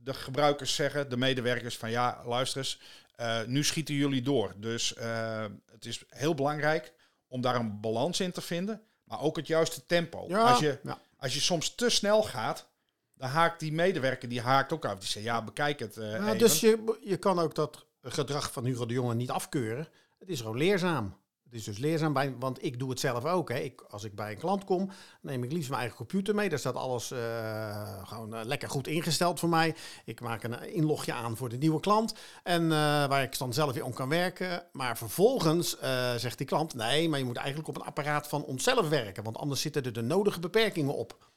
de 0.05 0.15
gebruikers 0.15 0.75
zeggen, 0.75 1.11
de 1.11 1.17
medewerkers 1.17 1.77
van 1.77 1.91
ja, 1.91 2.23
luister 2.27 2.59
eens, 2.61 2.81
eh, 3.17 3.43
nu 3.47 3.65
schieten 3.65 3.95
jullie 3.95 4.23
door. 4.23 4.55
Dus 4.57 4.95
eh, 4.95 5.45
het 5.71 5.87
is 5.87 6.05
heel 6.09 6.35
belangrijk 6.35 6.93
om 7.29 7.41
daar 7.41 7.55
een 7.55 7.81
balans 7.81 8.21
in 8.21 8.33
te 8.33 8.41
vinden, 8.41 8.83
maar 9.05 9.21
ook 9.21 9.37
het 9.37 9.47
juiste 9.47 9.87
tempo. 9.87 10.25
Ja. 10.29 10.41
Als, 10.51 10.59
je, 10.59 10.79
Ja. 10.83 10.99
als 11.17 11.35
je 11.35 11.41
soms 11.41 11.75
te 11.75 11.89
snel 11.91 12.23
gaat, 12.23 12.69
dan 13.15 13.29
haakt 13.29 13.61
die 13.61 13.73
medewerker 13.73 14.29
die 14.29 14.41
haakt 14.41 14.73
ook 14.73 14.85
af. 14.85 14.99
Die 14.99 15.09
zegt 15.09 15.25
ja, 15.27 15.43
bekijk 15.45 15.79
het. 15.79 15.97
eh, 15.97 16.11
Ja, 16.11 16.17
even. 16.27 16.39
dus 16.39 16.61
je, 16.61 16.99
je 17.05 17.17
kan 17.17 17.39
ook 17.39 17.55
dat 17.55 17.87
gedrag 18.03 18.53
van 18.53 18.65
Hugo 18.65 18.87
de 18.87 18.95
Jonge 18.95 19.15
niet 19.15 19.31
afkeuren. 19.31 19.89
Het 20.19 20.29
is 20.29 20.41
gewoon 20.41 20.57
leerzaam. 20.59 21.21
Het 21.53 21.61
is 21.61 21.67
dus 21.67 21.79
leerzaam, 21.79 22.13
bij, 22.13 22.35
want 22.39 22.65
ik 22.65 22.79
doe 22.79 22.91
het 22.91 23.01
zelf 23.01 23.25
ook. 23.25 23.49
Hè. 23.49 23.59
Ik, 23.59 23.81
als 23.81 24.05
ik 24.05 24.15
bij 24.15 24.31
een 24.31 24.39
klant 24.39 24.65
kom, 24.65 24.91
neem 25.21 25.45
ik 25.45 25.53
liefst 25.53 25.69
mijn 25.69 25.81
eigen 25.81 25.99
computer 25.99 26.35
mee. 26.35 26.49
Daar 26.49 26.59
staat 26.59 26.75
alles 26.75 27.11
eh, 27.11 28.07
gewoon 28.07 28.35
eh, 28.35 28.45
lekker 28.45 28.69
goed 28.71 28.87
ingesteld 28.87 29.41
voor 29.41 29.49
mij. 29.49 29.75
Ik 30.05 30.21
maak 30.21 30.43
een 30.43 30.59
eh, 30.59 30.75
inlogje 30.75 31.13
aan 31.13 31.37
voor 31.37 31.49
de 31.49 31.57
nieuwe 31.57 31.81
klant. 31.81 32.15
En 32.43 32.69
waar 33.09 33.23
ik 33.23 33.39
dan 33.39 33.53
zelf 33.53 33.73
weer 33.73 33.85
om 33.85 33.93
kan 33.93 34.09
werken. 34.09 34.65
Maar 34.73 34.97
vervolgens 34.97 35.77
zegt 36.17 36.39
die 36.39 36.47
klant, 36.47 36.75
nee, 36.75 37.09
maar 37.09 37.19
je 37.19 37.25
moet 37.25 37.37
eigenlijk 37.37 37.69
op 37.69 37.77
een 37.77 37.87
apparaat 37.87 38.29
van 38.29 38.45
onszelf 38.45 38.89
werken. 38.89 39.23
Want 39.23 39.37
anders 39.37 39.61
zitten 39.61 39.85
er 39.85 39.93
de 39.93 40.03
nodige 40.03 40.41
beperkingen 40.41 40.95
op. 40.95 41.31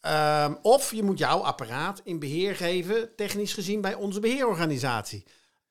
Ehm, 0.00 0.54
of 0.62 0.92
je 0.92 1.02
moet 1.02 1.18
jouw 1.18 1.38
apparaat 1.38 2.00
in 2.04 2.18
beheer 2.18 2.56
geven, 2.56 3.14
technisch 3.16 3.52
gezien, 3.52 3.80
bij 3.80 3.94
onze 3.94 4.20
beheerorganisatie. 4.20 5.24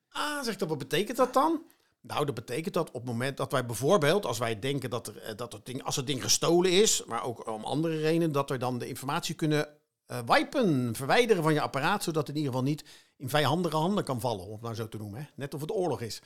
Ah, 0.09 0.43
zegt 0.43 0.59
dat, 0.59 0.69
wat 0.69 0.77
betekent 0.77 1.17
dat 1.17 1.33
dan? 1.33 1.61
Nou, 2.07 2.25
dat 2.25 2.35
betekent 2.35 2.73
dat 2.73 2.87
op 2.87 2.93
het 2.93 3.05
moment 3.05 3.37
dat 3.37 3.51
wij 3.51 3.65
bijvoorbeeld, 3.65 4.25
als 4.25 4.37
wij 4.37 4.59
denken 4.59 4.89
dat, 4.89 5.07
er, 5.07 5.17
eh, 5.17 5.35
dat 5.35 5.53
het 5.53 5.65
ding, 5.65 5.83
als 5.83 5.95
het 5.95 6.07
ding 6.07 6.23
gestolen 6.23 6.71
is, 6.71 7.03
maar 7.05 7.23
ook 7.23 7.47
om 7.47 7.63
andere 7.63 7.97
redenen, 7.99 8.31
dat 8.31 8.49
we 8.49 8.57
dan 8.57 8.77
de 8.77 8.87
informatie 8.87 9.35
kunnen 9.35 9.67
eh 10.07 10.19
wipen, 10.25 10.95
verwijderen 10.95 11.43
van 11.43 11.53
je 11.53 11.61
apparaat, 11.61 12.03
zodat 12.03 12.27
het 12.27 12.35
in 12.35 12.41
ieder 12.41 12.51
geval 12.51 12.67
niet 12.67 12.83
in 13.17 13.29
vijandige 13.29 13.75
handen 13.75 14.03
kan 14.03 14.19
vallen, 14.19 14.45
om 14.45 14.51
het 14.51 14.61
nou 14.61 14.75
zo 14.75 14.87
te 14.87 14.97
noemen. 14.97 15.19
Hè? 15.19 15.25
Net 15.35 15.53
of 15.53 15.61
het 15.61 15.71
oorlog 15.71 16.01
is. 16.01 16.21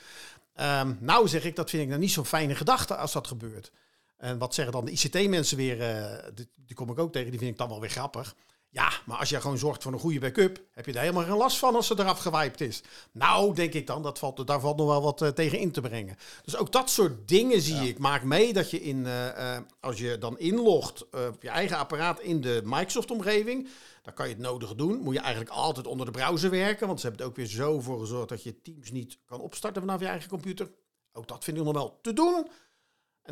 Ehm, 0.54 0.94
nou 1.00 1.28
zeg 1.28 1.44
ik, 1.44 1.56
dat 1.56 1.70
vind 1.70 1.84
ik 1.84 1.90
nou 1.90 2.00
niet 2.00 2.12
zo'n 2.12 2.26
fijne 2.26 2.56
gedachte 2.56 2.96
als 2.96 3.12
dat 3.12 3.28
gebeurt. 3.28 3.72
En 4.18 4.38
wat 4.38 4.54
zeggen 4.54 4.74
dan 4.74 4.86
de 4.86 4.92
ICT-mensen 4.92 5.58
weer, 5.58 5.82
eh, 5.82 6.32
die 6.56 6.76
kom 6.76 6.90
ik 6.90 7.00
ook 7.00 7.12
tegen, 7.12 7.30
die 7.30 7.40
vind 7.40 7.52
ik 7.52 7.58
dan 7.58 7.70
wel 7.70 7.80
weer 7.80 7.90
grappig. 7.90 8.36
Ja, 8.74 8.92
maar 9.06 9.18
als 9.18 9.30
je 9.30 9.42
gewoon 9.42 9.58
zorgt 9.58 9.84
voor 9.84 9.94
een 9.94 10.00
goede 10.00 10.20
backup, 10.20 10.62
heb 10.72 10.86
je 10.86 10.92
daar 10.92 11.02
helemaal 11.02 11.24
geen 11.24 11.38
last 11.38 11.58
van 11.58 11.76
als 11.76 11.88
ze 11.88 12.00
eraf 12.00 12.20
gewiped 12.20 12.62
is. 12.62 12.82
Nou, 13.12 13.56
denk 13.56 13.74
ik 13.74 13.88
dan, 13.88 14.02
dat 14.02 14.20
valt, 14.20 14.48
daar 14.48 14.60
valt 14.60 14.78
nog 14.78 14.88
wel 14.88 15.02
wat 15.02 15.22
uh, 15.22 15.28
tegen 15.28 15.60
in 15.60 15.72
te 15.72 15.82
brengen. 15.82 16.18
Dus 16.44 16.58
ook 16.58 16.72
dat 16.72 16.90
soort 16.90 17.28
dingen 17.28 17.62
zie 17.62 17.88
ik. 17.88 17.98
Maak 17.98 18.24
mee 18.24 18.54
dat 18.54 18.72
je 18.72 18.82
in, 18.82 18.98
uh, 18.98 19.26
uh, 19.26 19.58
als 19.80 19.98
je 19.98 20.18
dan 20.18 20.40
inlogt 20.40 21.10
op 21.10 21.42
je 21.42 21.50
eigen 21.50 21.78
apparaat 21.78 22.20
in 22.20 22.42
de 22.42 22.62
Microsoft-omgeving, 22.64 23.68
dan 24.04 24.14
kan 24.14 24.28
je 24.28 24.34
het 24.34 24.44
nodige 24.44 24.76
doen. 24.76 25.00
Moet 25.00 25.14
je 25.14 25.20
eigenlijk 25.20 25.52
altijd 25.52 25.88
onder 25.88 26.06
de 26.06 26.12
browser 26.12 26.50
werken, 26.50 26.88
want 26.88 27.00
ze 27.00 27.08
hebben 27.08 27.26
het 27.26 27.32
ook 27.32 27.40
weer 27.40 27.52
zo 27.56 27.80
voor 27.80 28.00
gezorgd 28.00 28.30
dat 28.30 28.44
je 28.44 28.62
Teams 28.62 28.92
niet 28.92 29.18
kan 29.26 29.40
opstarten 29.40 29.82
vanaf 29.82 30.00
je 30.00 30.08
eigen 30.08 30.30
computer. 30.30 30.72
Ook 31.14 31.28
dat 31.28 31.44
vind 31.44 31.58
ik 31.58 31.64
nog 31.64 31.74
wel 31.74 32.00
te 32.02 32.14
doen. 32.14 32.48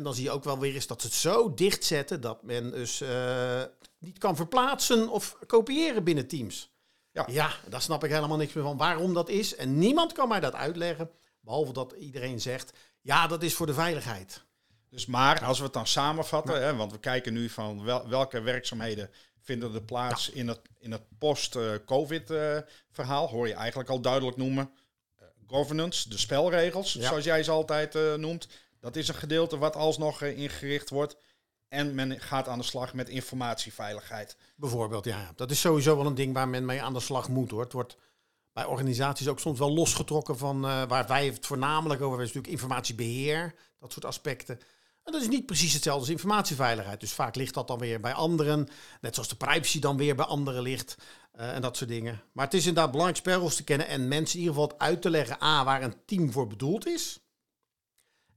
En 0.00 0.06
dan 0.06 0.14
zie 0.14 0.24
je 0.24 0.30
ook 0.30 0.44
wel 0.44 0.58
weer 0.58 0.74
eens 0.74 0.86
dat 0.86 1.00
ze 1.00 1.06
het 1.06 1.16
zo 1.16 1.54
dicht 1.54 1.84
zetten 1.84 2.20
dat 2.20 2.42
men 2.42 2.70
dus 2.70 3.00
uh, 3.00 3.62
niet 3.98 4.18
kan 4.18 4.36
verplaatsen 4.36 5.08
of 5.08 5.36
kopiëren 5.46 6.04
binnen 6.04 6.26
Teams. 6.26 6.70
Ja. 7.12 7.26
ja, 7.30 7.52
daar 7.68 7.82
snap 7.82 8.04
ik 8.04 8.10
helemaal 8.10 8.36
niks 8.36 8.52
meer 8.52 8.64
van 8.64 8.76
waarom 8.76 9.14
dat 9.14 9.28
is. 9.28 9.54
En 9.54 9.78
niemand 9.78 10.12
kan 10.12 10.28
mij 10.28 10.40
dat 10.40 10.54
uitleggen, 10.54 11.10
behalve 11.40 11.72
dat 11.72 11.92
iedereen 11.92 12.40
zegt, 12.40 12.72
ja, 13.00 13.26
dat 13.26 13.42
is 13.42 13.54
voor 13.54 13.66
de 13.66 13.74
veiligheid. 13.74 14.44
Dus 14.90 15.06
maar, 15.06 15.44
als 15.44 15.58
we 15.58 15.64
het 15.64 15.72
dan 15.72 15.86
samenvatten, 15.86 16.62
hè, 16.62 16.76
want 16.76 16.92
we 16.92 16.98
kijken 16.98 17.32
nu 17.32 17.48
van 17.48 17.84
wel, 17.84 18.08
welke 18.08 18.40
werkzaamheden 18.40 19.10
vinden 19.40 19.74
er 19.74 19.82
plaats 19.82 20.26
ja. 20.26 20.32
in 20.32 20.48
het, 20.48 20.60
in 20.78 20.92
het 20.92 21.02
post-COVID-verhaal, 21.18 23.28
hoor 23.28 23.48
je 23.48 23.54
eigenlijk 23.54 23.90
al 23.90 24.00
duidelijk 24.00 24.36
noemen. 24.36 24.70
Uh, 25.20 25.26
governance, 25.46 26.08
de 26.08 26.18
spelregels, 26.18 26.92
ja. 26.92 27.08
zoals 27.08 27.24
jij 27.24 27.42
ze 27.42 27.50
altijd 27.50 27.94
uh, 27.94 28.14
noemt. 28.14 28.48
Dat 28.80 28.96
is 28.96 29.08
een 29.08 29.14
gedeelte 29.14 29.58
wat 29.58 29.76
alsnog 29.76 30.22
uh, 30.22 30.38
ingericht 30.38 30.90
wordt. 30.90 31.16
En 31.68 31.94
men 31.94 32.20
gaat 32.20 32.48
aan 32.48 32.58
de 32.58 32.64
slag 32.64 32.94
met 32.94 33.08
informatieveiligheid. 33.08 34.36
Bijvoorbeeld, 34.56 35.04
ja. 35.04 35.32
Dat 35.36 35.50
is 35.50 35.60
sowieso 35.60 35.96
wel 35.96 36.06
een 36.06 36.14
ding 36.14 36.34
waar 36.34 36.48
men 36.48 36.64
mee 36.64 36.82
aan 36.82 36.92
de 36.92 37.00
slag 37.00 37.28
moet. 37.28 37.50
Hoor. 37.50 37.62
Het 37.62 37.72
wordt 37.72 37.96
bij 38.52 38.64
organisaties 38.64 39.28
ook 39.28 39.40
soms 39.40 39.58
wel 39.58 39.72
losgetrokken 39.72 40.38
van 40.38 40.64
uh, 40.64 40.82
waar 40.88 41.06
wij 41.06 41.26
het 41.26 41.46
voornamelijk 41.46 42.00
over 42.00 42.08
hebben, 42.08 42.26
is 42.26 42.32
natuurlijk 42.32 42.62
informatiebeheer, 42.62 43.54
dat 43.78 43.92
soort 43.92 44.04
aspecten. 44.04 44.60
En 45.02 45.12
dat 45.12 45.22
is 45.22 45.28
niet 45.28 45.46
precies 45.46 45.72
hetzelfde 45.72 46.00
als 46.02 46.10
informatieveiligheid. 46.10 47.00
Dus 47.00 47.12
vaak 47.12 47.36
ligt 47.36 47.54
dat 47.54 47.68
dan 47.68 47.78
weer 47.78 48.00
bij 48.00 48.12
anderen. 48.12 48.68
Net 49.00 49.14
zoals 49.14 49.28
de 49.28 49.36
privacy 49.36 49.80
dan 49.80 49.96
weer 49.96 50.16
bij 50.16 50.24
anderen 50.24 50.62
ligt. 50.62 50.96
Uh, 51.34 51.54
en 51.54 51.62
dat 51.62 51.76
soort 51.76 51.90
dingen. 51.90 52.22
Maar 52.32 52.44
het 52.44 52.54
is 52.54 52.66
inderdaad 52.66 52.90
belangrijk 52.90 53.20
spelregels 53.20 53.56
te 53.56 53.64
kennen 53.64 53.86
en 53.86 54.08
mensen 54.08 54.38
in 54.38 54.44
ieder 54.44 54.60
geval 54.60 54.78
uit 54.78 55.02
te 55.02 55.10
leggen. 55.10 55.42
A, 55.42 55.64
waar 55.64 55.82
een 55.82 56.04
team 56.06 56.32
voor 56.32 56.46
bedoeld 56.46 56.86
is. 56.86 57.20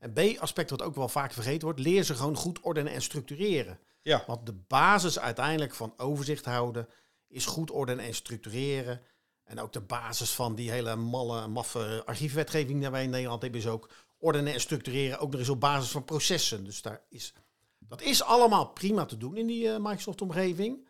En 0.04 0.14
B-aspect 0.14 0.70
wat 0.70 0.82
ook 0.82 0.96
wel 0.96 1.10
vaak 1.10 1.34
vergeten 1.34 1.62
wordt, 1.62 1.80
leer 1.80 2.04
ze 2.04 2.16
gewoon 2.16 2.36
goed 2.36 2.60
ordenen 2.60 2.94
en 2.94 3.02
structureren. 3.02 3.80
Ja. 4.02 4.24
Want 4.28 4.46
de 4.46 4.54
basis 4.54 5.20
uiteindelijk 5.20 5.74
van 5.74 5.94
overzicht 5.98 6.46
houden 6.46 6.88
is 7.28 7.46
goed 7.46 7.72
ordenen 7.72 8.06
en 8.06 8.14
structureren. 8.14 9.02
En 9.44 9.60
ook 9.60 9.74
de 9.74 9.82
basis 9.82 10.32
van 10.32 10.56
die 10.56 10.72
hele 10.72 10.96
malle, 10.96 11.48
maffe 11.48 12.04
archiefwetgeving 12.06 12.82
die 12.82 12.90
wij 12.90 13.04
in 13.04 13.10
Nederland 13.10 13.42
hebben, 13.42 13.60
is 13.60 13.68
ook 13.68 13.90
ordenen 14.18 14.54
en 14.54 14.60
structureren. 14.60 15.20
Ook 15.20 15.32
nog 15.32 15.40
eens 15.40 15.50
op 15.50 15.60
basis 15.60 15.92
van 15.92 16.06
processen. 16.06 16.64
Dus 16.64 16.82
daar 16.82 17.02
is, 17.10 17.34
dat 17.80 18.02
is 18.02 18.24
allemaal 18.24 18.66
prima 18.66 19.06
te 19.06 19.18
doen 19.18 19.38
in 19.38 19.48
die 19.48 19.66
uh, 19.66 19.78
Microsoft-omgeving. 19.78 20.88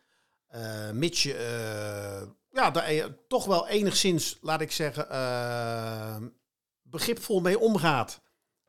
Uh, 0.56 0.92
mits 0.92 1.24
je 1.24 1.34
uh, 1.34 2.30
ja, 2.52 2.72
daar 2.72 3.18
toch 3.28 3.46
wel 3.46 3.68
enigszins, 3.68 4.38
laat 4.42 4.62
ik 4.62 4.72
zeggen, 4.72 6.34
begripvol 6.82 7.42
mee 7.42 7.60
omgaat. 7.60 8.22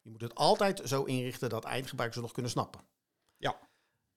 Je 0.05 0.11
moet 0.11 0.21
het 0.21 0.35
altijd 0.35 0.81
zo 0.85 1.03
inrichten 1.03 1.49
dat 1.49 1.65
eindgebruikers 1.65 2.15
het 2.15 2.25
nog 2.25 2.33
kunnen 2.33 2.53
snappen. 2.53 2.81
Ja. 3.37 3.59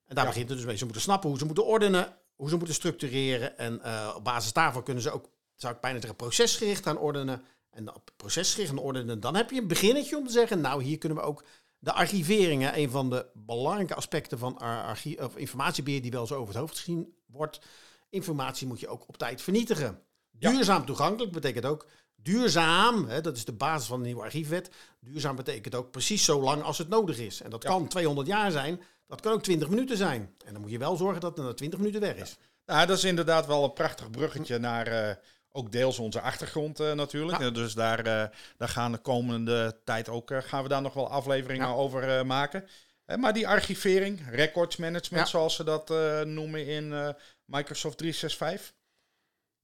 En 0.05 0.15
daar 0.15 0.23
Ja. 0.23 0.29
begint 0.29 0.49
het 0.49 0.57
dus 0.57 0.67
mee. 0.67 0.77
Ze 0.77 0.83
moeten 0.83 1.01
snappen 1.01 1.29
hoe 1.29 1.37
ze 1.37 1.45
moeten 1.45 1.65
ordenen, 1.65 2.17
hoe 2.35 2.49
ze 2.49 2.55
moeten 2.55 2.75
structureren. 2.75 3.57
En 3.57 3.81
eh, 3.81 4.13
op 4.15 4.23
basis 4.23 4.53
daarvan 4.53 4.83
kunnen 4.83 5.03
ze 5.03 5.11
ook, 5.11 5.29
zou 5.55 5.73
ik 5.75 5.81
bijna 5.81 5.99
zeggen, 5.99 6.17
procesgericht 6.17 6.83
gaan 6.83 6.97
ordenen. 6.97 7.43
En 7.69 7.95
op 7.95 8.09
procesgericht 8.15 8.69
gaan 8.69 8.79
ordenen, 8.79 9.19
dan 9.19 9.35
heb 9.35 9.51
je 9.51 9.61
een 9.61 9.67
beginnetje 9.67 10.17
om 10.17 10.25
te 10.25 10.31
zeggen, 10.31 10.61
nou 10.61 10.83
hier 10.83 10.97
kunnen 10.97 11.17
we 11.17 11.23
ook 11.23 11.43
de 11.79 11.93
archiveringen, 11.93 12.77
een 12.79 12.89
van 12.89 13.09
de 13.09 13.25
belangrijke 13.33 13.95
aspecten 13.95 14.37
van 14.39 14.57
archie- 14.57 15.23
of 15.23 15.35
informatiebeheer 15.35 16.01
die 16.01 16.11
wel 16.11 16.21
eens 16.21 16.31
over 16.31 16.47
het 16.47 16.57
hoofd 16.57 16.77
gezien 16.77 17.15
wordt. 17.25 17.59
Informatie 18.09 18.67
moet 18.67 18.79
je 18.79 18.87
ook 18.87 19.07
op 19.07 19.17
tijd 19.17 19.41
vernietigen. 19.41 20.01
Duurzaam 20.31 20.85
toegankelijk 20.85 21.31
betekent 21.31 21.65
ook 21.65 21.87
duurzaam, 22.31 23.07
hè, 23.07 23.21
dat 23.21 23.35
is 23.37 23.45
de 23.45 23.51
basis 23.51 23.87
van 23.87 23.99
de 23.99 24.05
nieuwe 24.05 24.21
archiefwet. 24.21 24.69
Duurzaam 24.99 25.35
betekent 25.35 25.75
ook 25.75 25.91
precies 25.91 26.25
zo 26.25 26.41
lang 26.41 26.63
als 26.63 26.77
het 26.77 26.89
nodig 26.89 27.17
is. 27.17 27.41
En 27.41 27.49
dat 27.49 27.63
Ja. 27.63 27.69
kan 27.69 27.87
200 27.87 28.27
jaar 28.27 28.51
zijn, 28.51 28.81
dat 29.07 29.21
kan 29.21 29.31
ook 29.33 29.43
20 29.43 29.69
minuten 29.69 29.97
zijn. 29.97 30.33
En 30.45 30.53
dan 30.53 30.61
moet 30.61 30.71
je 30.71 30.77
wel 30.77 30.95
zorgen 30.95 31.21
dat 31.21 31.37
het 31.37 31.45
na 31.45 31.53
20 31.53 31.79
minuten 31.79 32.01
weg 32.01 32.15
is. 32.15 32.37
Nou, 32.65 32.87
dat 32.87 32.97
is 32.97 33.03
inderdaad 33.03 33.45
wel 33.45 33.63
een 33.63 33.73
prachtig 33.73 34.09
bruggetje 34.09 34.57
naar 34.57 34.87
eh, 34.87 35.15
ook 35.51 35.71
deels 35.71 35.99
onze 35.99 36.21
achtergrond 36.21 36.79
eh, 36.79 36.91
natuurlijk. 36.93 37.39
Ja. 37.39 37.49
Dus 37.49 37.73
daar, 37.73 37.99
eh, 37.99 38.23
daar 38.57 38.69
gaan 38.69 38.91
de 38.91 38.97
komende 38.97 39.79
tijd 39.83 40.09
ook, 40.09 40.31
gaan 40.43 40.63
we 40.63 40.69
daar 40.69 40.81
nog 40.81 40.93
wel 40.93 41.09
afleveringen 41.09 41.67
Ja. 41.67 41.73
over 41.73 42.25
maken. 42.25 42.67
Maar 43.19 43.33
die 43.33 43.47
archivering, 43.47 44.21
records 44.29 44.75
management 44.77 45.23
Ja. 45.25 45.31
zoals 45.31 45.55
ze 45.55 45.63
dat 45.63 45.89
noemen 46.27 46.65
in 46.65 47.15
Microsoft 47.45 47.97
365. 47.97 48.73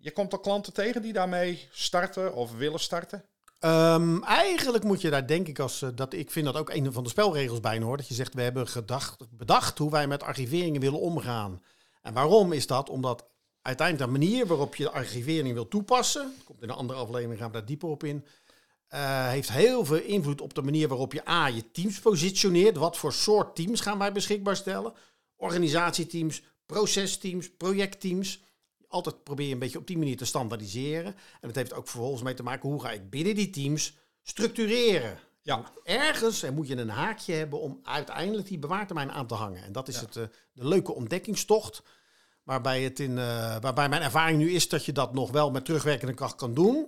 Je 0.03 0.11
komt 0.11 0.33
al 0.33 0.39
klanten 0.39 0.73
tegen 0.73 1.01
die 1.01 1.13
daarmee 1.13 1.67
starten 1.71 2.33
of 2.33 2.51
willen 2.51 2.79
starten. 2.79 3.25
Ehm, 3.59 4.23
eigenlijk 4.23 4.83
moet 4.83 5.01
je 5.01 5.09
daar 5.09 5.27
denk 5.27 5.47
ik 5.47 5.59
als 5.59 5.81
eh, 5.81 5.89
dat 5.95 6.13
ik 6.13 6.31
vind 6.31 6.45
dat 6.45 6.55
ook 6.55 6.69
een 6.69 6.93
van 6.93 7.03
de 7.03 7.09
spelregels 7.09 7.59
bijna 7.59 7.85
hoor. 7.85 7.97
Dat 7.97 8.07
je 8.07 8.13
zegt 8.13 8.33
we 8.33 8.41
hebben 8.41 8.67
gedacht, 8.67 9.25
bedacht 9.29 9.77
hoe 9.77 9.91
wij 9.91 10.07
met 10.07 10.23
archiveringen 10.23 10.81
willen 10.81 10.99
omgaan. 10.99 11.61
En 12.01 12.13
waarom 12.13 12.51
is 12.51 12.67
dat? 12.67 12.89
Omdat 12.89 13.25
uiteindelijk 13.61 14.11
de 14.11 14.19
manier 14.19 14.47
waarop 14.47 14.75
je 14.75 14.83
de 14.83 14.91
archivering 14.91 15.53
wil 15.53 15.67
toepassen, 15.67 16.33
komt 16.45 16.61
in 16.61 16.69
een 16.69 16.75
andere 16.75 16.99
aflevering 16.99 17.39
gaan 17.39 17.51
we 17.51 17.57
daar 17.57 17.65
dieper 17.65 17.89
op 17.89 18.03
in, 18.03 18.25
eh, 18.87 19.27
heeft 19.27 19.51
heel 19.51 19.85
veel 19.85 20.01
invloed 20.01 20.41
op 20.41 20.53
de 20.53 20.61
manier 20.61 20.87
waarop 20.87 21.13
je 21.13 21.29
A, 21.29 21.47
je 21.47 21.71
teams 21.71 21.99
positioneert. 21.99 22.77
Wat 22.77 22.97
voor 22.97 23.13
soort 23.13 23.55
teams 23.55 23.81
gaan 23.81 23.97
wij 23.97 24.11
beschikbaar 24.11 24.55
stellen? 24.55 24.93
Organisatieteams, 25.35 26.41
procesteams, 26.65 27.51
projectteams. 27.57 28.41
Altijd 28.93 29.23
probeer 29.23 29.47
je 29.47 29.53
een 29.53 29.59
beetje 29.59 29.77
op 29.77 29.87
die 29.87 29.97
manier 29.97 30.17
te 30.17 30.25
standaardiseren. 30.25 31.15
En 31.41 31.47
het 31.47 31.55
heeft 31.55 31.73
ook 31.73 31.87
vervolgens 31.87 32.21
mee 32.21 32.33
te 32.33 32.43
maken 32.43 32.69
hoe 32.69 32.81
ga 32.81 32.91
ik 32.91 33.09
binnen 33.09 33.35
die 33.35 33.49
teams 33.49 33.97
structureren. 34.23 35.19
Ja, 35.41 35.71
Ergens 35.83 36.43
eh, 36.43 36.51
moet 36.51 36.67
je 36.67 36.75
een 36.77 36.89
haakje 36.89 37.33
hebben 37.33 37.59
om 37.59 37.79
uiteindelijk 37.83 38.47
die 38.47 38.59
bewaartermijn 38.59 39.11
aan 39.11 39.27
te 39.27 39.33
hangen. 39.33 39.63
En 39.63 39.71
dat 39.71 39.87
is 39.87 39.95
Ja. 39.95 40.01
het, 40.01 40.15
eh, 40.15 40.23
de 40.53 40.67
leuke 40.67 40.93
ontdekkingstocht. 40.93 41.83
Waarbij, 42.43 42.83
het 42.83 42.99
in, 42.99 43.17
eh, 43.17 43.55
waarbij 43.61 43.89
mijn 43.89 44.01
ervaring 44.01 44.37
nu 44.37 44.51
is 44.51 44.69
dat 44.69 44.85
je 44.85 44.91
dat 44.91 45.13
nog 45.13 45.31
wel 45.31 45.51
met 45.51 45.65
terugwerkende 45.65 46.13
kracht 46.13 46.35
kan 46.35 46.53
doen. 46.53 46.87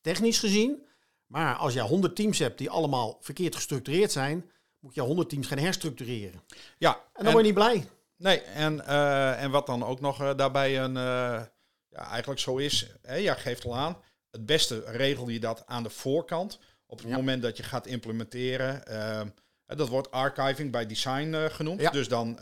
Technisch 0.00 0.38
gezien. 0.38 0.86
Maar 1.26 1.54
als 1.56 1.74
jij 1.74 1.82
100 1.82 2.16
teams 2.16 2.38
hebt 2.38 2.58
die 2.58 2.70
allemaal 2.70 3.18
verkeerd 3.20 3.54
gestructureerd 3.54 4.12
zijn, 4.12 4.50
moet 4.78 4.94
je 4.94 5.00
100 5.00 5.28
teams 5.28 5.46
gaan 5.46 5.58
herstructureren. 5.58 6.42
ja. 6.78 6.94
En 7.14 7.24
dan 7.24 7.32
word 7.32 7.46
je 7.46 7.52
niet 7.52 7.60
blij. 7.60 7.86
Nee, 8.24 8.40
en, 8.40 8.86
eh, 8.86 9.42
en 9.42 9.50
wat 9.50 9.66
dan 9.66 9.84
ook 9.84 10.00
nog 10.00 10.22
eh, 10.22 10.30
daarbij 10.36 10.80
een, 10.80 10.96
eh, 10.96 11.42
ja, 11.88 12.08
eigenlijk 12.10 12.40
zo 12.40 12.56
is, 12.56 12.86
hè, 13.02 13.14
ja, 13.14 13.34
geeft 13.34 13.64
al 13.64 13.76
aan, 13.76 13.96
het 14.30 14.46
beste 14.46 14.82
regel 14.86 15.28
je 15.28 15.40
dat 15.40 15.62
aan 15.66 15.82
de 15.82 15.90
voorkant. 15.90 16.58
Op 16.86 16.98
het 16.98 17.08
Ja. 17.08 17.16
moment 17.16 17.42
dat 17.42 17.56
je 17.56 17.62
gaat 17.62 17.86
implementeren, 17.86 18.86
ehm, 18.86 19.28
dat 19.66 19.88
wordt 19.88 20.10
archiving 20.10 20.72
by 20.72 20.84
design 20.86 21.48
genoemd. 21.50 21.80
Ja. 21.80 21.90
Dus 21.90 22.08
dan, 22.08 22.38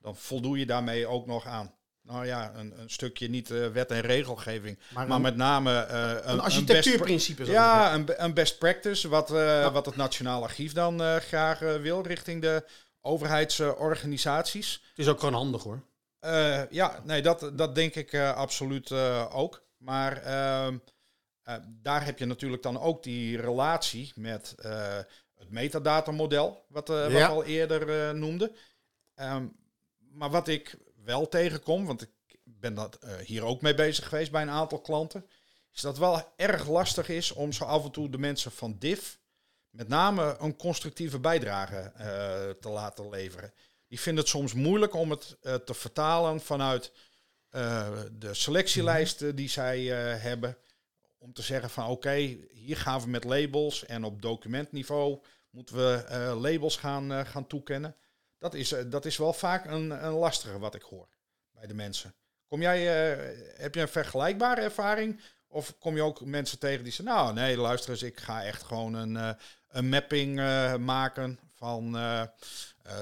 dan 0.00 0.16
voldoe 0.16 0.58
je 0.58 0.66
daarmee 0.66 1.06
ook 1.06 1.26
nog 1.26 1.46
aan, 1.46 1.74
nou 2.02 2.26
ja, 2.26 2.52
een, 2.54 2.80
een 2.80 2.90
stukje 2.90 3.28
niet 3.28 3.48
wet 3.48 3.90
en 3.90 4.00
regelgeving, 4.00 4.78
Maar, 4.94 5.20
met 5.20 5.36
name 5.36 5.86
een, 6.24 6.40
architectuurprincipe. 6.40 7.44
ja, 7.44 7.94
een, 7.94 8.24
een 8.24 8.34
best 8.34 8.58
practice, 8.58 9.08
wat, 9.08 9.28
wat 9.72 9.86
het 9.86 9.96
Nationaal 9.96 10.42
Archief 10.42 10.72
dan 10.72 11.20
graag 11.20 11.58
wil 11.58 12.02
richting 12.02 12.42
de 12.42 12.64
overheidsorganisaties. 13.06 14.72
Het 14.88 14.98
is 14.98 15.08
ook 15.08 15.18
gewoon 15.18 15.34
handig 15.34 15.62
hoor. 15.62 15.82
Eh, 16.18 16.70
ja, 16.70 17.00
nee, 17.04 17.22
dat, 17.22 17.50
dat 17.54 17.74
denk 17.74 17.94
ik 17.94 18.12
eh, 18.12 18.34
absoluut 18.34 18.90
eh, 18.90 19.30
ook. 19.32 19.62
Maar 19.76 20.22
ehm, 20.22 20.78
eh, 21.42 21.54
daar 21.82 22.04
heb 22.04 22.18
je 22.18 22.24
natuurlijk 22.24 22.62
dan 22.62 22.80
ook 22.80 23.02
die 23.02 23.40
relatie 23.40 24.12
met 24.14 24.54
het 25.34 25.50
metadatamodel, 25.50 26.64
wat, 26.68 26.88
wat 26.88 27.12
we 27.12 27.26
al 27.26 27.44
eerder 27.44 28.08
eh, 28.08 28.14
noemde. 28.14 28.52
Ehm, 29.14 29.46
maar 29.96 30.30
wat 30.30 30.48
ik 30.48 30.76
wel 31.04 31.28
tegenkom, 31.28 31.86
want 31.86 32.02
ik 32.02 32.10
ben 32.44 32.74
dat, 32.74 32.98
hier 33.24 33.44
ook 33.44 33.60
mee 33.60 33.74
bezig 33.74 34.08
geweest 34.08 34.30
bij 34.30 34.42
een 34.42 34.50
aantal 34.50 34.80
klanten, 34.80 35.26
is 35.72 35.80
dat 35.80 35.98
wel 35.98 36.32
erg 36.36 36.68
lastig 36.68 37.08
is 37.08 37.32
om 37.32 37.52
zo 37.52 37.64
af 37.64 37.84
en 37.84 37.90
toe 37.90 38.08
de 38.08 38.18
mensen 38.18 38.52
van 38.52 38.76
DIF 38.78 39.18
met 39.76 39.88
name 39.88 40.36
een 40.38 40.56
constructieve 40.56 41.18
bijdrage 41.18 41.76
eh, 41.76 42.50
te 42.60 42.68
laten 42.68 43.08
leveren. 43.08 43.52
Die 43.88 44.00
vinden 44.00 44.22
het 44.22 44.32
soms 44.32 44.52
moeilijk 44.54 44.94
om 44.94 45.10
het 45.10 45.36
eh, 45.42 45.54
te 45.54 45.74
vertalen 45.74 46.40
vanuit 46.40 46.92
eh, 47.50 47.88
de 48.12 48.34
selectielijsten 48.34 49.36
die 49.36 49.48
zij 49.48 49.84
hebben. 50.16 50.56
Om 51.18 51.32
te 51.32 51.42
zeggen 51.42 51.70
van 51.70 51.86
oké, 51.86 52.36
hier 52.50 52.76
gaan 52.76 53.00
we 53.00 53.08
met 53.08 53.24
labels 53.24 53.84
en 53.84 54.04
op 54.04 54.22
documentniveau 54.22 55.22
moeten 55.50 55.76
we 55.76 56.34
labels 56.40 56.76
gaan, 56.76 57.26
gaan 57.26 57.46
toekennen. 57.46 57.96
Dat 58.38 58.54
is, 58.54 58.74
dat 58.86 59.04
is 59.04 59.16
wel 59.16 59.32
vaak 59.32 59.64
een, 59.64 60.04
een 60.04 60.12
lastige 60.12 60.58
wat 60.58 60.74
ik 60.74 60.82
hoor 60.82 61.08
bij 61.50 61.66
de 61.66 61.74
mensen. 61.74 62.14
Kom 62.46 62.60
jij, 62.60 62.80
heb 63.56 63.74
je 63.74 63.80
een 63.80 63.88
vergelijkbare 63.88 64.60
ervaring? 64.60 65.20
Of 65.46 65.78
kom 65.78 65.96
je 65.96 66.02
ook 66.02 66.24
mensen 66.24 66.58
tegen 66.58 66.84
die 66.84 66.92
zeggen, 66.92 67.14
nou 67.14 67.34
nee, 67.34 67.56
luister 67.56 67.90
eens, 67.90 68.02
ik 68.02 68.20
ga 68.20 68.44
echt 68.44 68.62
gewoon 68.62 68.94
een, 68.94 69.36
een 69.76 69.88
mapping 69.88 70.38
eh, 70.38 70.76
maken 70.76 71.38
van 71.52 71.96
eh, 71.96 72.20
eh, 72.20 72.28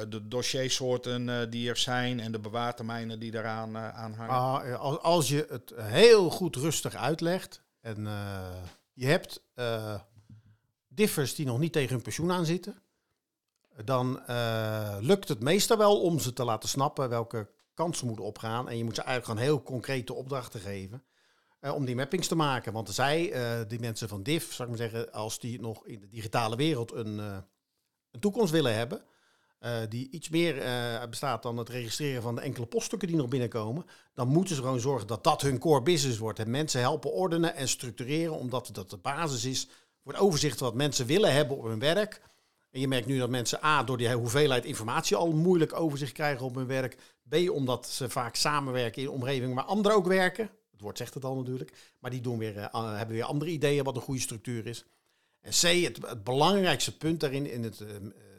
de 0.08 0.28
dossiersoorten 0.28 1.50
die 1.50 1.68
er 1.68 1.76
zijn 1.76 2.20
en 2.20 2.32
de 2.32 2.38
bewaartermijnen 2.38 3.18
die 3.18 3.30
daaraan 3.30 3.76
aan 3.76 4.14
hangen. 4.14 4.34
Ah, 4.34 4.80
als, 4.80 4.98
als 4.98 5.28
je 5.28 5.46
het 5.48 5.72
heel 5.76 6.30
goed 6.30 6.56
rustig 6.56 6.94
uitlegt 6.94 7.62
en 7.80 8.08
je 8.92 9.06
hebt 9.06 9.42
differs 10.88 11.34
die 11.34 11.46
nog 11.46 11.58
niet 11.58 11.72
tegen 11.72 11.94
hun 11.94 12.02
pensioen 12.02 12.32
aan 12.32 12.46
zitten, 12.46 12.82
dan 13.84 14.20
lukt 15.00 15.28
het 15.28 15.40
meestal 15.40 15.76
wel 15.76 16.00
om 16.00 16.18
ze 16.18 16.32
te 16.32 16.44
laten 16.44 16.68
snappen 16.68 17.08
welke 17.08 17.48
kansen 17.74 18.06
moeten 18.06 18.24
opgaan. 18.24 18.68
En 18.68 18.76
je 18.76 18.84
moet 18.84 18.94
ze 18.94 19.02
eigenlijk 19.02 19.30
gewoon 19.30 19.50
heel 19.50 19.62
concrete 19.62 20.14
opdrachten 20.14 20.60
geven 20.60 21.04
eh, 21.64 21.74
om 21.74 21.84
die 21.84 21.94
mappings 21.94 22.26
te 22.26 22.34
maken. 22.34 22.72
Want 22.72 22.90
zij, 22.90 23.32
eh, 23.32 23.60
die 23.68 23.80
mensen 23.80 24.08
van 24.08 24.22
DIF, 24.22 24.52
zou 24.52 24.70
ik 24.70 24.78
maar 24.78 24.88
zeggen, 24.88 25.12
als 25.12 25.38
die 25.38 25.60
nog 25.60 25.86
in 25.86 26.00
de 26.00 26.08
digitale 26.08 26.56
wereld 26.56 26.92
een, 26.92 27.20
eh, 27.20 27.36
een 28.10 28.20
toekomst 28.20 28.52
willen 28.52 28.74
hebben, 28.74 29.02
die 29.88 30.10
iets 30.10 30.28
meer 30.28 30.54
bestaat 31.10 31.42
dan 31.42 31.56
het 31.56 31.68
registreren 31.68 32.22
van 32.22 32.34
de 32.34 32.40
enkele 32.40 32.66
poststukken 32.66 33.08
die 33.08 33.16
nog 33.16 33.28
binnenkomen, 33.28 33.84
dan 34.14 34.28
moeten 34.28 34.54
ze 34.54 34.62
gewoon 34.62 34.80
zorgen 34.80 35.06
dat 35.06 35.24
dat 35.24 35.42
hun 35.42 35.58
core 35.58 35.82
business 35.82 36.18
wordt. 36.18 36.38
En 36.38 36.50
mensen 36.50 36.80
helpen 36.80 37.12
ordenen 37.12 37.54
en 37.54 37.68
structureren, 37.68 38.34
omdat 38.34 38.68
dat 38.72 38.90
de 38.90 38.96
basis 38.96 39.44
is 39.44 39.68
voor 40.02 40.12
het 40.12 40.20
overzicht 40.20 40.60
wat 40.60 40.74
mensen 40.74 41.06
willen 41.06 41.32
hebben 41.32 41.56
op 41.56 41.64
hun 41.64 41.78
werk. 41.78 42.20
En 42.70 42.80
je 42.80 42.88
merkt 42.88 43.06
nu 43.06 43.18
dat 43.18 43.30
mensen 43.30 43.64
A, 43.64 43.82
door 43.82 43.96
die 43.96 44.12
hoeveelheid 44.12 44.64
informatie 44.64 45.16
al 45.16 45.32
moeilijk 45.32 45.72
overzicht 45.80 46.12
krijgen 46.12 46.46
op 46.46 46.54
hun 46.54 46.66
werk. 46.66 46.96
B, 47.28 47.50
omdat 47.50 47.88
ze 47.88 48.08
vaak 48.08 48.34
samenwerken 48.34 49.02
in 49.02 49.08
omgevingen 49.08 49.54
waar 49.54 49.64
anderen 49.64 49.98
ook 49.98 50.06
werken. 50.06 50.50
Het 50.74 50.82
woord 50.82 50.98
zegt 50.98 51.14
het 51.14 51.24
al 51.24 51.36
natuurlijk. 51.36 51.72
Maar 51.98 52.10
die 52.10 52.20
doen 52.20 52.38
weer, 52.38 52.58
eh, 52.58 52.96
hebben 52.96 53.16
weer 53.16 53.24
andere 53.24 53.50
ideeën 53.50 53.84
wat 53.84 53.96
een 53.96 54.02
goede 54.02 54.20
structuur 54.20 54.66
is. 54.66 54.84
En 55.40 55.50
C, 55.50 55.82
het, 55.84 56.06
het 56.06 56.24
belangrijkste 56.24 56.96
punt 56.96 57.20
daarin 57.20 57.50
in 57.50 57.62
het 57.62 57.80
eh, 57.80 57.88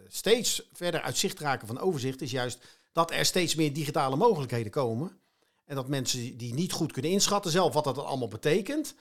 steeds 0.07 0.69
verder 0.73 1.01
uit 1.01 1.17
zicht 1.17 1.39
raken 1.39 1.67
van 1.67 1.79
overzicht 1.79 2.21
is 2.21 2.31
juist 2.31 2.65
dat 2.91 3.11
er 3.11 3.25
steeds 3.25 3.55
meer 3.55 3.73
digitale 3.73 4.15
mogelijkheden 4.15 4.71
komen. 4.71 5.19
En 5.65 5.75
dat 5.75 5.87
mensen 5.87 6.37
die 6.37 6.53
niet 6.53 6.71
goed 6.71 6.91
kunnen 6.91 7.11
inschatten 7.11 7.51
zelf 7.51 7.73
wat 7.73 7.83
dat 7.83 7.97
allemaal 7.97 8.27
betekent, 8.27 8.95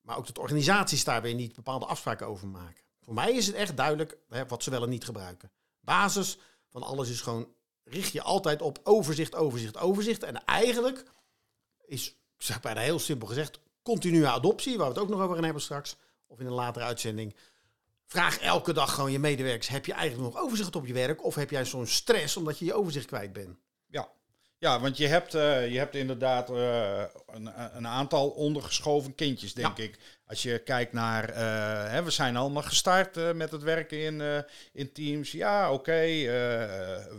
maar 0.00 0.16
ook 0.16 0.26
dat 0.26 0.38
organisaties 0.38 1.04
daar 1.04 1.22
weer 1.22 1.34
niet 1.34 1.54
bepaalde 1.54 1.86
afspraken 1.86 2.26
over 2.26 2.48
maken. 2.48 2.82
Voor 3.00 3.14
mij 3.14 3.32
is 3.32 3.46
het 3.46 3.56
echt 3.56 3.76
duidelijk 3.76 4.18
hè, 4.28 4.46
wat 4.46 4.62
ze 4.62 4.70
wel 4.70 4.82
en 4.82 4.88
niet 4.88 5.04
gebruiken. 5.04 5.50
Basis 5.80 6.38
van 6.68 6.82
alles 6.82 7.10
is 7.10 7.20
gewoon, 7.20 7.48
richt 7.84 8.12
je 8.12 8.22
altijd 8.22 8.62
op 8.62 8.80
overzicht, 8.82 9.34
overzicht, 9.34 9.76
overzicht. 9.76 10.22
En 10.22 10.44
eigenlijk 10.44 11.04
is, 11.86 12.19
ik 12.40 12.46
zeg 12.46 12.60
bijna 12.60 12.80
heel 12.80 12.98
simpel 12.98 13.28
gezegd, 13.28 13.60
continue 13.82 14.26
adoptie, 14.28 14.76
waar 14.76 14.86
we 14.86 14.92
het 14.92 15.02
ook 15.02 15.08
nog 15.08 15.20
over 15.20 15.34
gaan 15.34 15.44
hebben 15.44 15.62
straks, 15.62 15.96
of 16.26 16.40
in 16.40 16.46
een 16.46 16.52
latere 16.52 16.84
uitzending. 16.84 17.34
Vraag 18.06 18.38
elke 18.38 18.72
dag 18.72 18.94
gewoon 18.94 19.12
je 19.12 19.18
medewerkers, 19.18 19.68
heb 19.68 19.86
je 19.86 19.92
eigenlijk 19.92 20.32
nog 20.32 20.42
overzicht 20.42 20.76
op 20.76 20.86
je 20.86 20.92
werk? 20.92 21.24
Of 21.24 21.34
heb 21.34 21.50
jij 21.50 21.64
zo'n 21.64 21.86
stress 21.86 22.36
omdat 22.36 22.58
je 22.58 22.64
je 22.64 22.74
overzicht 22.74 23.06
kwijt 23.06 23.32
bent? 23.32 23.58
Ja. 23.86 24.08
ja, 24.58 24.80
want 24.80 24.96
je 24.96 25.06
hebt, 25.06 25.34
eh, 25.34 25.70
je 25.72 25.78
hebt 25.78 25.94
inderdaad 25.94 26.50
eh, 26.50 27.02
een, 27.26 27.76
een 27.76 27.86
aantal 27.86 28.28
ondergeschoven 28.30 29.14
kindjes, 29.14 29.54
denk 29.54 29.76
Ja. 29.76 29.84
ik. 29.84 29.98
Als 30.26 30.42
je 30.42 30.58
kijkt 30.58 30.92
naar, 30.92 31.28
eh, 31.28 31.90
hè, 31.90 32.02
we 32.02 32.10
zijn 32.10 32.36
allemaal 32.36 32.62
gestart 32.62 33.34
met 33.34 33.50
het 33.50 33.62
werken 33.62 33.98
in, 33.98 34.44
in 34.72 34.92
teams. 34.92 35.32
Ja, 35.32 35.72
oké, 35.72 36.00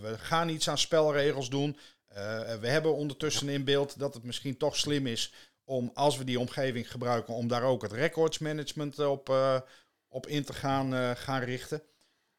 we 0.02 0.16
gaan 0.18 0.50
iets 0.50 0.70
aan 0.70 0.78
spelregels 0.78 1.50
doen. 1.50 1.78
Eh, 2.14 2.54
we 2.56 2.68
hebben 2.68 2.96
ondertussen 2.96 3.50
in 3.50 3.64
beeld 3.64 4.00
dat 4.00 4.14
het 4.14 4.24
misschien 4.24 4.58
toch 4.58 4.78
slim 4.78 5.08
is 5.08 5.34
om, 5.64 5.92
als 5.94 6.18
we 6.18 6.24
die 6.24 6.40
omgeving 6.40 6.92
gebruiken, 6.92 7.34
om 7.34 7.48
daar 7.48 7.64
ook 7.64 7.82
het 7.82 7.92
records 7.92 8.38
management 8.40 9.00
op, 9.00 9.30
eh, 9.30 9.60
op 10.08 10.28
in 10.28 10.44
te 10.44 10.54
gaan, 10.54 10.94
eh, 10.94 11.12
gaan 11.16 11.42
richten. 11.42 11.84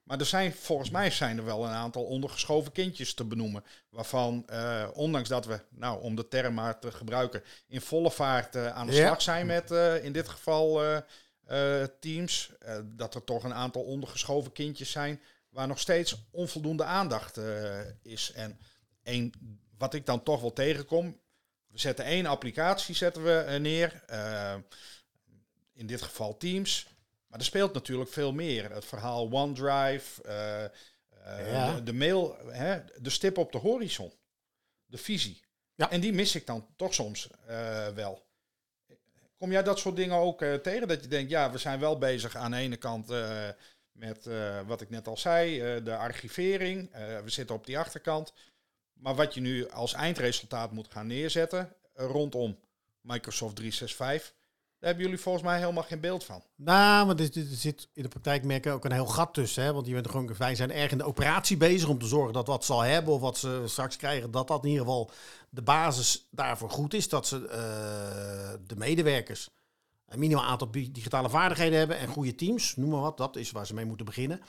Maar 0.03 0.19
er 0.19 0.27
zijn, 0.27 0.53
volgens 0.53 0.91
mij 0.91 1.11
zijn 1.11 1.39
er 1.39 1.45
wel 1.45 1.65
een 1.65 1.71
aantal 1.71 2.05
ondergeschoven 2.05 2.73
kindjes 2.73 3.15
te 3.15 3.25
benoemen. 3.25 3.65
Waarvan, 3.91 4.47
ondanks 4.95 5.29
dat 5.29 5.47
we, 5.47 5.61
nou, 5.71 6.03
om 6.03 6.15
de 6.17 6.29
term 6.29 6.55
maar 6.55 6.79
te 6.79 6.93
gebruiken, 6.93 7.43
in 7.69 7.81
volle 7.81 8.11
vaart 8.11 8.57
aan 8.57 8.87
de 8.87 8.93
Ja. 8.93 9.07
slag 9.07 9.23
zijn 9.23 9.47
met, 9.47 9.71
in 10.03 10.13
dit 10.13 10.29
geval, 10.29 10.81
teams. 12.01 12.53
dat 12.85 13.15
er 13.15 13.25
toch 13.25 13.45
een 13.45 13.55
aantal 13.55 13.83
ondergeschoven 13.83 14.53
kindjes 14.53 14.91
zijn 14.91 15.21
waar 15.49 15.67
nog 15.67 15.79
steeds 15.79 16.17
onvoldoende 16.31 16.85
aandacht 16.85 17.41
is. 18.03 18.33
En 18.35 18.59
één, 19.03 19.33
wat 19.83 19.95
ik 19.95 20.07
dan 20.07 20.23
toch 20.23 20.41
wel 20.41 20.53
tegenkom, 20.53 21.21
we 21.67 21.79
zetten 21.79 22.05
één 22.05 22.27
applicatie 22.27 22.95
zetten 22.95 23.25
we, 23.25 23.39
eh, 23.39 23.61
neer. 23.61 24.03
eh, 24.07 24.55
in 25.73 25.87
dit 25.87 26.03
geval 26.03 26.37
Teams. 26.37 26.87
Maar 27.27 27.39
er 27.39 27.45
speelt 27.45 27.73
natuurlijk 27.75 28.11
veel 28.11 28.33
meer. 28.33 28.71
Het 28.73 28.85
verhaal 28.85 29.31
OneDrive, 29.31 30.23
eh, 30.23 31.53
Ja. 31.53 31.75
de, 31.75 31.83
de 31.83 31.93
mail, 31.93 32.37
hè, 32.49 32.81
de 33.01 33.11
stip 33.11 33.39
op 33.39 33.53
de 33.53 33.59
horizon, 33.59 34.13
de 34.87 34.99
visie. 34.99 35.41
Ja. 35.75 35.91
En 35.91 36.01
die 36.01 36.13
mis 36.13 36.35
ik 36.35 36.47
dan 36.47 36.67
toch 36.77 36.95
soms 36.95 37.29
wel. 37.95 38.23
Kom 39.39 39.51
jij 39.53 39.63
dat 39.63 39.79
soort 39.79 39.97
dingen 39.97 40.17
ook 40.17 40.45
tegen? 40.63 40.89
Dat 40.89 41.03
je 41.03 41.09
denkt, 41.09 41.31
ja, 41.31 41.51
we 41.51 41.59
zijn 41.59 41.81
wel 41.81 41.99
bezig 41.99 42.37
aan 42.37 42.51
de 42.51 42.57
ene 42.57 42.77
kant 42.77 43.13
met 43.93 44.29
wat 44.67 44.81
ik 44.81 44.91
net 44.91 45.07
al 45.09 45.17
zei, 45.17 45.59
de 45.83 45.97
archivering. 45.97 46.91
We 47.25 47.31
zitten 47.31 47.57
op 47.57 47.67
die 47.67 47.79
achterkant. 47.79 48.33
Maar 49.03 49.15
wat 49.15 49.35
je 49.35 49.41
nu 49.41 49.69
als 49.69 49.93
eindresultaat 49.93 50.73
moet 50.73 50.89
gaan 50.91 51.07
neerzetten 51.07 51.73
eh, 51.95 52.07
rondom 52.07 52.59
Microsoft 53.01 53.57
365, 53.57 54.35
daar 54.79 54.91
hebben 54.91 55.05
jullie 55.05 55.23
volgens 55.23 55.45
mij 55.45 55.59
helemaal 55.59 55.83
geen 55.83 56.01
beeld 56.01 56.25
van. 56.25 56.43
Nou, 56.57 57.07
maar 57.07 57.17
er, 57.17 57.29
zit 57.51 57.89
in 57.93 58.03
de 58.03 58.09
praktijk 58.09 58.45
merk 58.45 58.67
ik 58.67 58.73
ook 58.73 58.85
een 58.85 58.93
heel 58.93 59.07
gat 59.07 59.35
tussen. 59.35 59.63
Hè? 59.65 59.73
Want 59.73 59.87
je 59.87 59.93
bent 59.93 60.11
gewoon, 60.11 60.37
wij 60.39 60.55
zijn 60.55 60.73
erg 60.73 60.91
in 60.91 60.99
de 60.99 61.05
operatie 61.05 61.57
bezig 61.57 61.89
om 61.89 61.99
te 61.99 62.07
zorgen 62.07 62.33
dat 62.33 62.47
wat 62.47 62.65
ze 62.65 62.73
al 62.73 62.81
hebben 62.81 63.15
of 63.15 63.21
wat 63.21 63.39
ze 63.39 63.63
straks 63.67 63.97
krijgen, 63.97 64.31
dat 64.31 64.49
dat 64.49 64.65
in 64.65 64.71
ieder 64.71 64.85
geval 64.85 65.11
de 65.51 65.63
basis 65.63 66.29
daarvoor 66.31 66.71
goed 66.71 66.95
is. 66.95 67.09
Dat 67.09 67.27
ze 67.27 67.49
eh, 67.49 68.59
de 68.67 68.77
medewerkers 68.77 69.49
een 70.07 70.19
minimaal 70.19 70.45
aantal 70.45 70.71
digitale 70.71 71.31
vaardigheden 71.31 71.79
hebben 71.79 71.99
en 71.99 72.09
goede 72.09 72.35
teams, 72.35 72.77
noem 72.77 72.91
maar 72.91 73.01
wat. 73.01 73.17
Dat 73.17 73.37
is 73.37 73.51
waar 73.51 73.67
ze 73.67 73.75
mee 73.75 73.85
moeten 73.85 74.07
beginnen. 74.07 74.41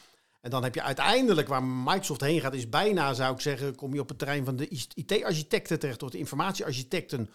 En 0.44 0.50
dan 0.50 0.64
heb 0.64 0.76
je 0.76 0.82
uiteindelijk, 0.82 1.48
waar 1.48 1.64
Microsoft 1.64 2.22
heen 2.22 2.42
gaat, 2.42 2.54
is 2.54 2.70
bijna, 2.70 3.14
zou 3.14 3.34
ik 3.34 3.42
zeggen, 3.42 3.76
kom 3.76 3.94
je 3.94 4.00
op 4.00 4.10
het 4.10 4.18
terrein 4.18 4.46
van 4.46 4.56
de 4.56 4.68
IT-architecten 4.96 5.80
terecht, 5.80 6.04
of 6.04 6.10
de 6.10 6.18
informatiearchitecten. 6.18 7.30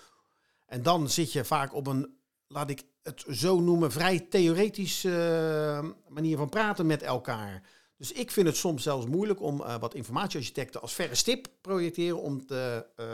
En 0.66 0.83
dan 0.83 1.09
zit 1.11 1.33
je 1.33 1.44
vaak 1.44 1.75
op 1.75 1.87
een, 1.87 2.18
laat 2.47 2.71
ik 2.71 2.83
het 3.03 3.25
zo 3.31 3.61
noemen, 3.61 3.92
vrij 3.92 4.21
theoretisch 4.21 5.05
eh, 5.05 5.85
manier 6.09 6.37
van 6.37 6.49
praten 6.49 6.87
met 6.87 7.03
elkaar. 7.03 7.62
Dus 7.97 8.12
ik 8.12 8.31
vind 8.31 8.47
het 8.47 8.57
soms 8.57 8.83
zelfs 8.83 9.07
moeilijk 9.07 9.40
om 9.42 9.62
eh, 9.62 9.79
wat 9.79 9.94
informatiearchitecten 9.94 10.81
als 10.81 10.94
verre 10.94 11.14
stip 11.14 11.49
projecteren, 11.61 12.21
om 12.21 12.47
te, 12.47 12.87
eh, 12.97 13.07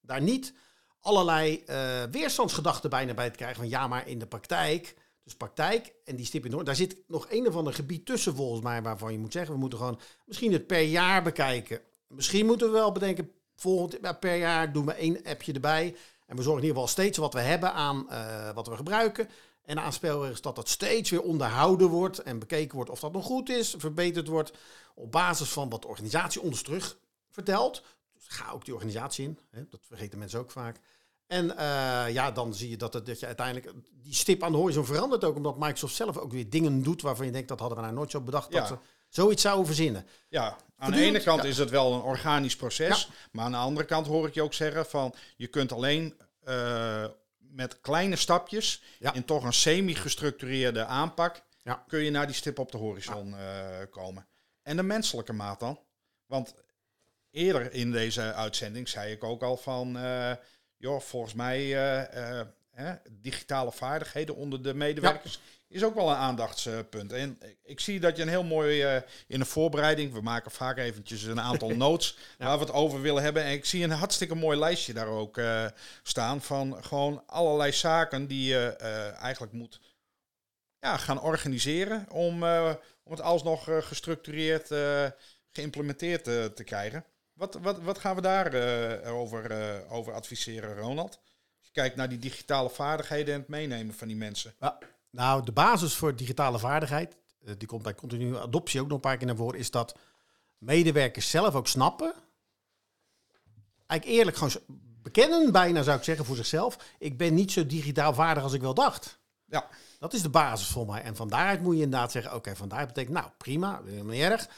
daar 0.00 0.22
niet 0.22 0.54
allerlei 1.00 1.64
weerstandsgedachten 2.10 2.90
bijna 2.90 3.14
bij 3.14 3.30
te 3.30 3.36
krijgen. 3.36 3.56
Van 3.56 3.68
ja, 3.68 3.88
maar 3.88 4.08
in 4.08 4.18
de 4.18 4.26
praktijk, 4.26 4.94
dus 5.30 5.38
praktijk 5.38 5.92
en 6.04 6.16
die 6.16 6.26
stip 6.26 6.44
in 6.44 6.50
Noord, 6.50 6.66
daar 6.66 6.76
zit 6.76 6.96
nog 7.06 7.26
een 7.30 7.46
of 7.46 7.56
ander 7.56 7.74
gebied 7.74 8.06
tussen 8.06 8.34
volgens 8.34 8.62
mij, 8.62 8.82
waarvan 8.82 9.12
je 9.12 9.18
moet 9.18 9.32
zeggen, 9.32 9.54
we 9.54 9.60
moeten 9.60 9.78
gewoon 9.78 10.00
misschien 10.24 10.52
het 10.52 10.66
per 10.66 10.82
jaar 10.82 11.22
bekijken. 11.22 11.80
Misschien 12.06 12.46
moeten 12.46 12.66
we 12.66 12.72
wel 12.72 12.92
bedenken, 12.92 13.30
volgend 13.56 14.20
per 14.20 14.36
jaar 14.36 14.72
doen 14.72 14.86
we 14.86 14.92
één 14.92 15.22
appje 15.24 15.52
erbij. 15.52 15.96
En 16.26 16.36
we 16.36 16.42
zorgen 16.42 16.62
in 16.62 16.68
ieder 16.68 16.82
geval 16.82 16.88
steeds 16.88 17.18
wat 17.18 17.34
we 17.34 17.40
hebben 17.40 17.72
aan 17.72 18.10
eh, 18.10 18.50
wat 18.54 18.68
we 18.68 18.76
gebruiken. 18.76 19.28
En 19.62 19.80
aan 19.80 19.92
spelregels 19.92 20.40
dat 20.40 20.56
dat 20.56 20.68
steeds 20.68 21.10
weer 21.10 21.22
onderhouden 21.22 21.88
wordt 21.88 22.18
en 22.18 22.38
bekeken 22.38 22.74
wordt 22.74 22.90
of 22.90 23.00
dat 23.00 23.12
nog 23.12 23.24
goed 23.24 23.48
is, 23.48 23.74
verbeterd 23.78 24.28
wordt. 24.28 24.52
Op 24.94 25.12
basis 25.12 25.48
van 25.48 25.68
wat 25.68 25.82
de 25.82 25.88
organisatie 25.88 26.40
ons 26.40 26.62
terug 26.62 26.98
vertelt. 27.30 27.82
Dus 28.14 28.26
ga 28.26 28.50
ook 28.50 28.64
die 28.64 28.74
organisatie 28.74 29.24
in. 29.24 29.38
Hè? 29.50 29.68
Dat 29.68 29.80
vergeten 29.86 30.18
mensen 30.18 30.38
ook 30.38 30.50
vaak. 30.50 30.80
En 31.30 31.56
eh, 31.56 32.12
ja, 32.12 32.30
dan 32.30 32.54
zie 32.54 32.70
je 32.70 32.76
dat, 32.76 32.92
het, 32.92 33.06
dat 33.06 33.20
je 33.20 33.26
uiteindelijk 33.26 33.72
die 34.02 34.14
stip 34.14 34.42
aan 34.42 34.52
de 34.52 34.58
horizon 34.58 34.84
verandert 34.84 35.24
ook. 35.24 35.36
Omdat 35.36 35.58
Microsoft 35.58 35.94
zelf 35.94 36.16
ook 36.16 36.32
weer 36.32 36.50
dingen 36.50 36.82
doet 36.82 37.02
waarvan 37.02 37.26
je 37.26 37.32
denkt 37.32 37.48
dat 37.48 37.60
hadden 37.60 37.78
we 37.78 37.84
nou 37.84 37.94
nooit 37.94 38.10
zo 38.10 38.20
bedacht 38.20 38.52
Ja. 38.52 38.58
dat 38.58 38.68
ze 38.68 38.76
zoiets 39.08 39.42
zouden 39.42 39.66
verzinnen. 39.66 40.06
Ja, 40.28 40.56
aan 40.76 40.90
de 40.90 41.02
ene 41.02 41.22
kant 41.22 41.42
ja. 41.42 41.48
is 41.48 41.58
het 41.58 41.70
wel 41.70 41.94
een 41.94 42.00
organisch 42.00 42.56
proces, 42.56 43.08
maar 43.32 43.44
aan 43.44 43.50
de 43.50 43.56
andere 43.56 43.86
kant 43.86 44.06
hoor 44.06 44.26
ik 44.26 44.34
je 44.34 44.42
ook 44.42 44.54
zeggen 44.54 44.86
van 44.86 45.14
je 45.36 45.46
kunt 45.46 45.72
alleen 45.72 46.14
eh, 46.44 47.04
met 47.38 47.80
kleine 47.80 48.16
stapjes 48.16 48.82
in 49.12 49.24
toch 49.24 49.44
een 49.44 49.52
semi-gestructureerde 49.52 50.84
aanpak 50.84 51.42
kun 51.86 52.00
je 52.00 52.10
naar 52.10 52.26
die 52.26 52.36
stip 52.36 52.58
op 52.58 52.72
de 52.72 52.78
horizon 52.78 53.34
eh, 53.34 53.66
komen. 53.90 54.26
En 54.62 54.76
de 54.76 54.82
menselijke 54.82 55.32
maat 55.32 55.60
dan? 55.60 55.80
Want 56.26 56.54
eerder 57.30 57.72
in 57.72 57.92
deze 57.92 58.32
uitzending 58.32 58.88
zei 58.88 59.12
ik 59.12 59.24
ook 59.24 59.42
al 59.42 59.56
van, 59.56 59.96
joh, 60.80 61.00
volgens 61.00 61.34
mij 61.34 61.58
eh, 61.58 62.40
eh, 62.40 62.46
hè, 62.70 62.94
digitale 63.10 63.72
vaardigheden 63.72 64.36
onder 64.36 64.62
de 64.62 64.74
medewerkers 64.74 65.40
is 65.70 65.84
ook 65.84 65.94
wel 65.94 66.10
een 66.10 66.16
aandachtspunt. 66.16 67.12
En 67.12 67.38
ik 67.62 67.80
zie 67.80 68.00
dat 68.00 68.16
je 68.16 68.22
een 68.22 68.28
heel 68.28 68.44
mooi 68.44 68.82
eh, 68.82 69.02
in 69.26 69.38
de 69.38 69.44
voorbereiding, 69.44 70.12
we 70.12 70.20
maken 70.20 70.50
vaak 70.50 70.78
eventjes 70.78 71.22
een 71.22 71.40
aantal 71.40 71.68
notes 71.86 72.16
waar 72.38 72.58
we 72.58 72.64
het 72.64 72.72
over 72.72 73.00
willen 73.00 73.22
hebben. 73.22 73.44
En 73.44 73.52
ik 73.52 73.64
zie 73.64 73.84
een 73.84 73.90
hartstikke 73.90 74.34
mooi 74.34 74.58
lijstje 74.58 74.92
daar 74.92 75.06
ook 75.06 75.38
eh, 75.38 75.66
staan 76.02 76.42
van 76.42 76.84
gewoon 76.84 77.22
allerlei 77.26 77.72
zaken 77.72 78.26
die 78.26 78.48
je 78.48 78.76
eh, 78.78 79.22
eigenlijk 79.22 79.52
moet 79.52 79.80
ja, 80.78 80.96
gaan 80.96 81.20
organiseren 81.20 82.06
om, 82.10 82.44
om 83.02 83.10
het 83.10 83.20
alsnog 83.20 83.64
gestructureerd 83.64 84.68
geïmplementeerd 85.50 86.24
te 86.24 86.64
krijgen. 86.64 87.04
Wat, 87.40 87.58
wat, 87.62 87.78
wat 87.78 87.98
gaan 87.98 88.14
we 88.14 88.20
daar 88.20 88.54
over, 89.04 89.82
over 89.90 90.12
adviseren, 90.12 90.76
Ronald? 90.76 91.18
Als 91.58 91.66
je 91.66 91.72
kijkt 91.72 91.96
naar 91.96 92.08
die 92.08 92.18
digitale 92.18 92.70
vaardigheden 92.70 93.34
en 93.34 93.40
het 93.40 93.48
meenemen 93.48 93.94
van 93.94 94.08
die 94.08 94.16
mensen. 94.16 94.54
Ja. 94.58 94.78
Nou, 95.10 95.44
de 95.44 95.52
basis 95.52 95.94
voor 95.94 96.16
digitale 96.16 96.58
vaardigheid, 96.58 97.16
eh, 97.44 97.54
die 97.58 97.68
komt 97.68 97.82
bij 97.82 97.94
continue 97.94 98.40
adoptie 98.40 98.80
ook 98.80 98.86
nog 98.86 98.94
een 98.94 99.00
paar 99.00 99.16
keer 99.16 99.26
naar 99.26 99.36
voren, 99.36 99.58
is 99.58 99.70
dat 99.70 99.98
medewerkers 100.58 101.30
zelf 101.30 101.54
ook 101.54 101.66
snappen. 101.66 102.14
Eigenlijk 103.86 104.18
eerlijk 104.18 104.36
gewoon 104.36 104.78
bekennen, 105.02 105.52
bijna 105.52 105.82
zou 105.82 105.98
ik 105.98 106.04
zeggen 106.04 106.24
voor 106.24 106.36
zichzelf. 106.36 106.76
Ik 106.98 107.16
ben 107.16 107.34
niet 107.34 107.52
zo 107.52 107.66
digitaal 107.66 108.14
vaardig 108.14 108.42
als 108.42 108.52
ik 108.52 108.60
wel 108.60 108.74
dacht. 108.74 109.18
Ja. 109.44 109.68
Dat 109.98 110.12
is 110.12 110.22
de 110.22 110.28
basis 110.28 110.68
voor 110.68 110.86
mij. 110.86 111.02
En 111.02 111.16
van 111.16 111.28
daaruit 111.28 111.60
moet 111.60 111.76
je 111.76 111.82
inderdaad 111.82 112.12
zeggen, 112.12 112.34
oké, 112.34 112.56
van 112.56 112.68
daaruit 112.68 112.88
betekent, 112.88 113.14
nou 113.14 113.30
prima, 113.36 113.80
helemaal 113.84 114.12
niet 114.12 114.22
erg. 114.22 114.48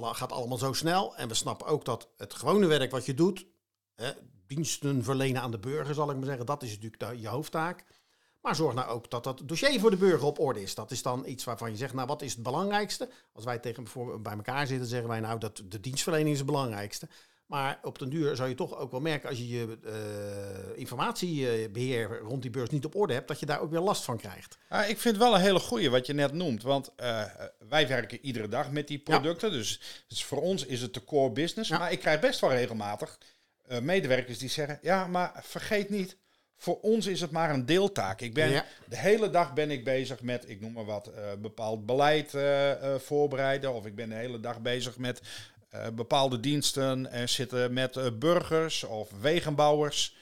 Gaat 0.00 0.32
allemaal 0.32 0.58
zo 0.58 0.72
snel. 0.72 1.16
En 1.16 1.28
we 1.28 1.34
snappen 1.34 1.66
ook 1.66 1.84
dat 1.84 2.08
het 2.16 2.34
gewone 2.34 2.66
werk 2.66 2.90
wat 2.90 3.06
je 3.06 3.14
doet, 3.14 3.46
hè, 3.94 4.10
diensten 4.46 5.04
verlenen 5.04 5.42
aan 5.42 5.50
de 5.50 5.58
burger, 5.58 5.94
zal 5.94 6.10
ik 6.10 6.16
maar 6.16 6.26
zeggen, 6.26 6.46
dat 6.46 6.62
is 6.62 6.78
natuurlijk 6.78 7.20
je 7.20 7.28
hoofdtaak. 7.28 7.84
Maar 8.40 8.54
zorg 8.54 8.74
nou 8.74 8.88
ook 8.88 9.10
dat 9.10 9.24
dat 9.24 9.42
dossier 9.44 9.80
voor 9.80 9.90
de 9.90 9.96
burger 9.96 10.26
op 10.26 10.38
orde 10.38 10.62
is. 10.62 10.74
Dat 10.74 10.90
is 10.90 11.02
dan 11.02 11.26
iets 11.26 11.44
waarvan 11.44 11.70
je 11.70 11.76
zegt, 11.76 11.94
nou 11.94 12.06
wat 12.06 12.22
is 12.22 12.32
het 12.32 12.42
belangrijkste? 12.42 13.10
Als 13.32 13.44
wij 13.44 13.58
tegen 13.58 13.86
bij 14.22 14.32
elkaar 14.32 14.66
zitten, 14.66 14.88
zeggen 14.88 15.08
wij 15.08 15.20
nou 15.20 15.38
dat 15.38 15.62
de 15.64 15.80
dienstverlening 15.80 16.30
is 16.30 16.38
het 16.38 16.46
belangrijkste. 16.46 17.08
Maar 17.46 17.78
op 17.82 17.98
den 17.98 18.08
duur 18.08 18.36
zou 18.36 18.48
je 18.48 18.54
toch 18.54 18.76
ook 18.76 18.90
wel 18.90 19.00
merken 19.00 19.28
als 19.28 19.38
je 19.38 19.48
je 19.48 19.78
uh, 19.84 20.78
informatiebeheer 20.78 22.18
rond 22.18 22.42
die 22.42 22.50
beurs 22.50 22.70
niet 22.70 22.84
op 22.84 22.94
orde 22.94 23.12
hebt, 23.12 23.28
dat 23.28 23.40
je 23.40 23.46
daar 23.46 23.60
ook 23.60 23.70
weer 23.70 23.80
last 23.80 24.04
van 24.04 24.16
krijgt. 24.16 24.58
Ik 24.88 24.98
vind 24.98 25.16
wel 25.16 25.34
een 25.34 25.40
hele 25.40 25.58
goeie 25.58 25.90
wat 25.90 26.06
je 26.06 26.12
net 26.12 26.32
noemt. 26.32 26.62
Want 26.62 26.92
uh, 27.00 27.24
wij 27.68 27.88
werken 27.88 28.18
iedere 28.22 28.48
dag 28.48 28.70
met 28.70 28.88
die 28.88 28.98
producten. 28.98 29.50
Dus, 29.50 29.80
dus, 30.08 30.24
voor 30.24 30.42
ons 30.42 30.66
is 30.66 30.80
het 30.80 30.94
de 30.94 31.04
core 31.04 31.32
business. 31.32 31.70
Maar 31.70 31.92
ik 31.92 31.98
krijg 31.98 32.20
best 32.20 32.40
wel 32.40 32.50
regelmatig 32.50 33.18
eh, 33.62 33.78
medewerkers 33.78 34.38
die 34.38 34.48
zeggen: 34.48 34.78
Ja, 34.82 35.06
maar 35.06 35.40
vergeet 35.42 35.90
niet, 35.90 36.16
voor 36.56 36.80
ons 36.80 37.06
is 37.06 37.20
het 37.20 37.30
maar 37.30 37.50
een 37.50 37.66
deeltaak. 37.66 38.20
Ik 38.20 38.34
ben, 38.34 38.64
De 38.88 38.98
hele 38.98 39.30
dag 39.30 39.52
ben 39.52 39.70
ik 39.70 39.84
bezig 39.84 40.22
met, 40.22 40.48
ik 40.48 40.60
noem 40.60 40.72
maar 40.72 40.84
wat, 40.84 41.10
bepaald 41.38 41.86
beleid 41.86 42.34
voorbereiden. 42.96 43.74
Of 43.74 43.86
ik 43.86 43.94
ben 43.94 44.08
de 44.08 44.14
hele 44.14 44.40
dag 44.40 44.60
bezig 44.60 44.98
met 44.98 45.20
bepaalde 45.94 46.40
diensten 46.40 47.10
en 47.10 47.28
zitten 47.28 47.72
met 47.72 48.18
burgers 48.18 48.84
of 48.84 49.10
wegenbouwers 49.20 50.16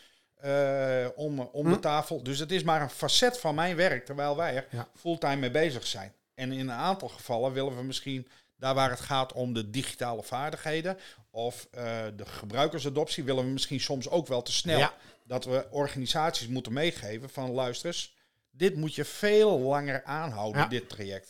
om, 1.15 1.41
om 1.41 1.65
de 1.65 1.75
hm? 1.75 1.81
tafel. 1.81 2.23
Dus 2.23 2.39
het 2.39 2.53
is 2.53 2.63
maar 2.63 2.83
een 2.83 2.91
facet 2.91 3.39
van 3.39 3.55
mijn 3.55 3.77
werk, 3.77 4.07
terwijl 4.07 4.37
wij 4.37 4.57
er 4.57 4.87
fulltime 4.95 5.37
mee 5.37 5.51
bezig 5.51 5.87
zijn. 5.87 6.13
En 6.35 6.53
in 6.53 6.61
een 6.61 6.73
aantal 6.73 7.09
gevallen 7.09 7.53
willen 7.53 7.77
we 7.77 7.83
misschien 7.83 8.29
daar 8.57 8.75
waar 8.75 8.91
het 8.91 9.01
gaat 9.01 9.33
om 9.33 9.53
de 9.53 9.71
digitale 9.71 10.23
vaardigheden 10.23 10.99
of 11.31 11.69
de 12.17 12.25
gebruikersadoptie, 12.25 13.25
willen 13.25 13.45
we 13.45 13.51
misschien 13.51 13.81
soms 13.81 14.09
ook 14.09 14.27
wel 14.27 14.43
te 14.43 14.53
snel. 14.53 14.79
Ja 14.79 14.95
dat 15.31 15.45
we 15.45 15.67
organisaties 15.71 16.49
moeten 16.49 16.73
meegeven 16.73 17.31
van 17.31 17.51
luister 17.51 18.11
dit 18.51 18.77
moet 18.77 18.95
je 18.95 19.05
veel 19.05 19.59
langer 19.59 20.05
aanhouden, 20.05 20.69
dit 20.69 20.89
traject. 20.89 21.27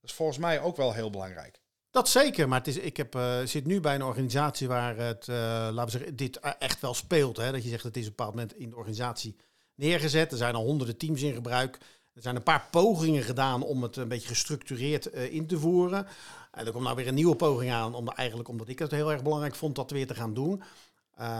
Dat 0.00 0.10
is 0.10 0.16
volgens 0.16 0.38
mij 0.38 0.60
ook 0.60 0.76
wel 0.76 0.92
heel 0.92 1.10
belangrijk. 1.10 1.60
Dat 1.96 2.08
zeker, 2.08 2.48
maar 2.48 2.58
het 2.58 2.68
is, 2.68 2.78
ik 2.78 2.96
heb, 2.96 3.14
uh, 3.14 3.40
zit 3.44 3.66
nu 3.66 3.80
bij 3.80 3.94
een 3.94 4.04
organisatie 4.04 4.68
waar 4.68 4.96
het, 4.96 5.26
uh, 5.30 5.36
laten 5.36 5.84
we 5.84 5.90
zeggen, 5.90 6.16
dit 6.16 6.36
e-, 6.36 6.48
echt 6.58 6.80
wel 6.80 6.94
speelt. 6.94 7.36
Hè? 7.36 7.52
Dat 7.52 7.62
je 7.62 7.68
zegt, 7.68 7.82
het 7.82 7.96
is 7.96 8.02
op 8.02 8.08
een 8.08 8.16
bepaald 8.16 8.34
moment 8.34 8.56
in 8.56 8.70
de 8.70 8.76
organisatie 8.76 9.36
neergezet. 9.74 10.32
Er 10.32 10.36
zijn 10.36 10.54
al 10.54 10.64
honderden 10.64 10.96
teams 10.96 11.22
in 11.22 11.34
gebruik. 11.34 11.78
Er 12.14 12.22
zijn 12.22 12.36
een 12.36 12.42
paar 12.42 12.68
pogingen 12.70 13.22
gedaan 13.22 13.62
om 13.62 13.82
het 13.82 13.96
een 13.96 14.08
beetje 14.08 14.28
gestructureerd 14.28 15.06
in 15.06 15.46
te 15.46 15.58
voeren. 15.58 16.06
En 16.52 16.66
er 16.66 16.72
komt 16.72 16.84
nou 16.84 16.96
weer 16.96 17.08
een 17.08 17.14
nieuwe 17.14 17.36
poging 17.36 17.72
aan, 17.72 17.94
om 17.94 18.08
eigenlijk 18.08 18.48
omdat 18.48 18.68
ik 18.68 18.78
het 18.78 18.90
heel 18.90 19.12
erg 19.12 19.22
belangrijk 19.22 19.54
vond 19.54 19.74
dat 19.74 19.90
weer 19.90 20.06
te 20.06 20.14
gaan 20.14 20.34
doen. 20.34 20.62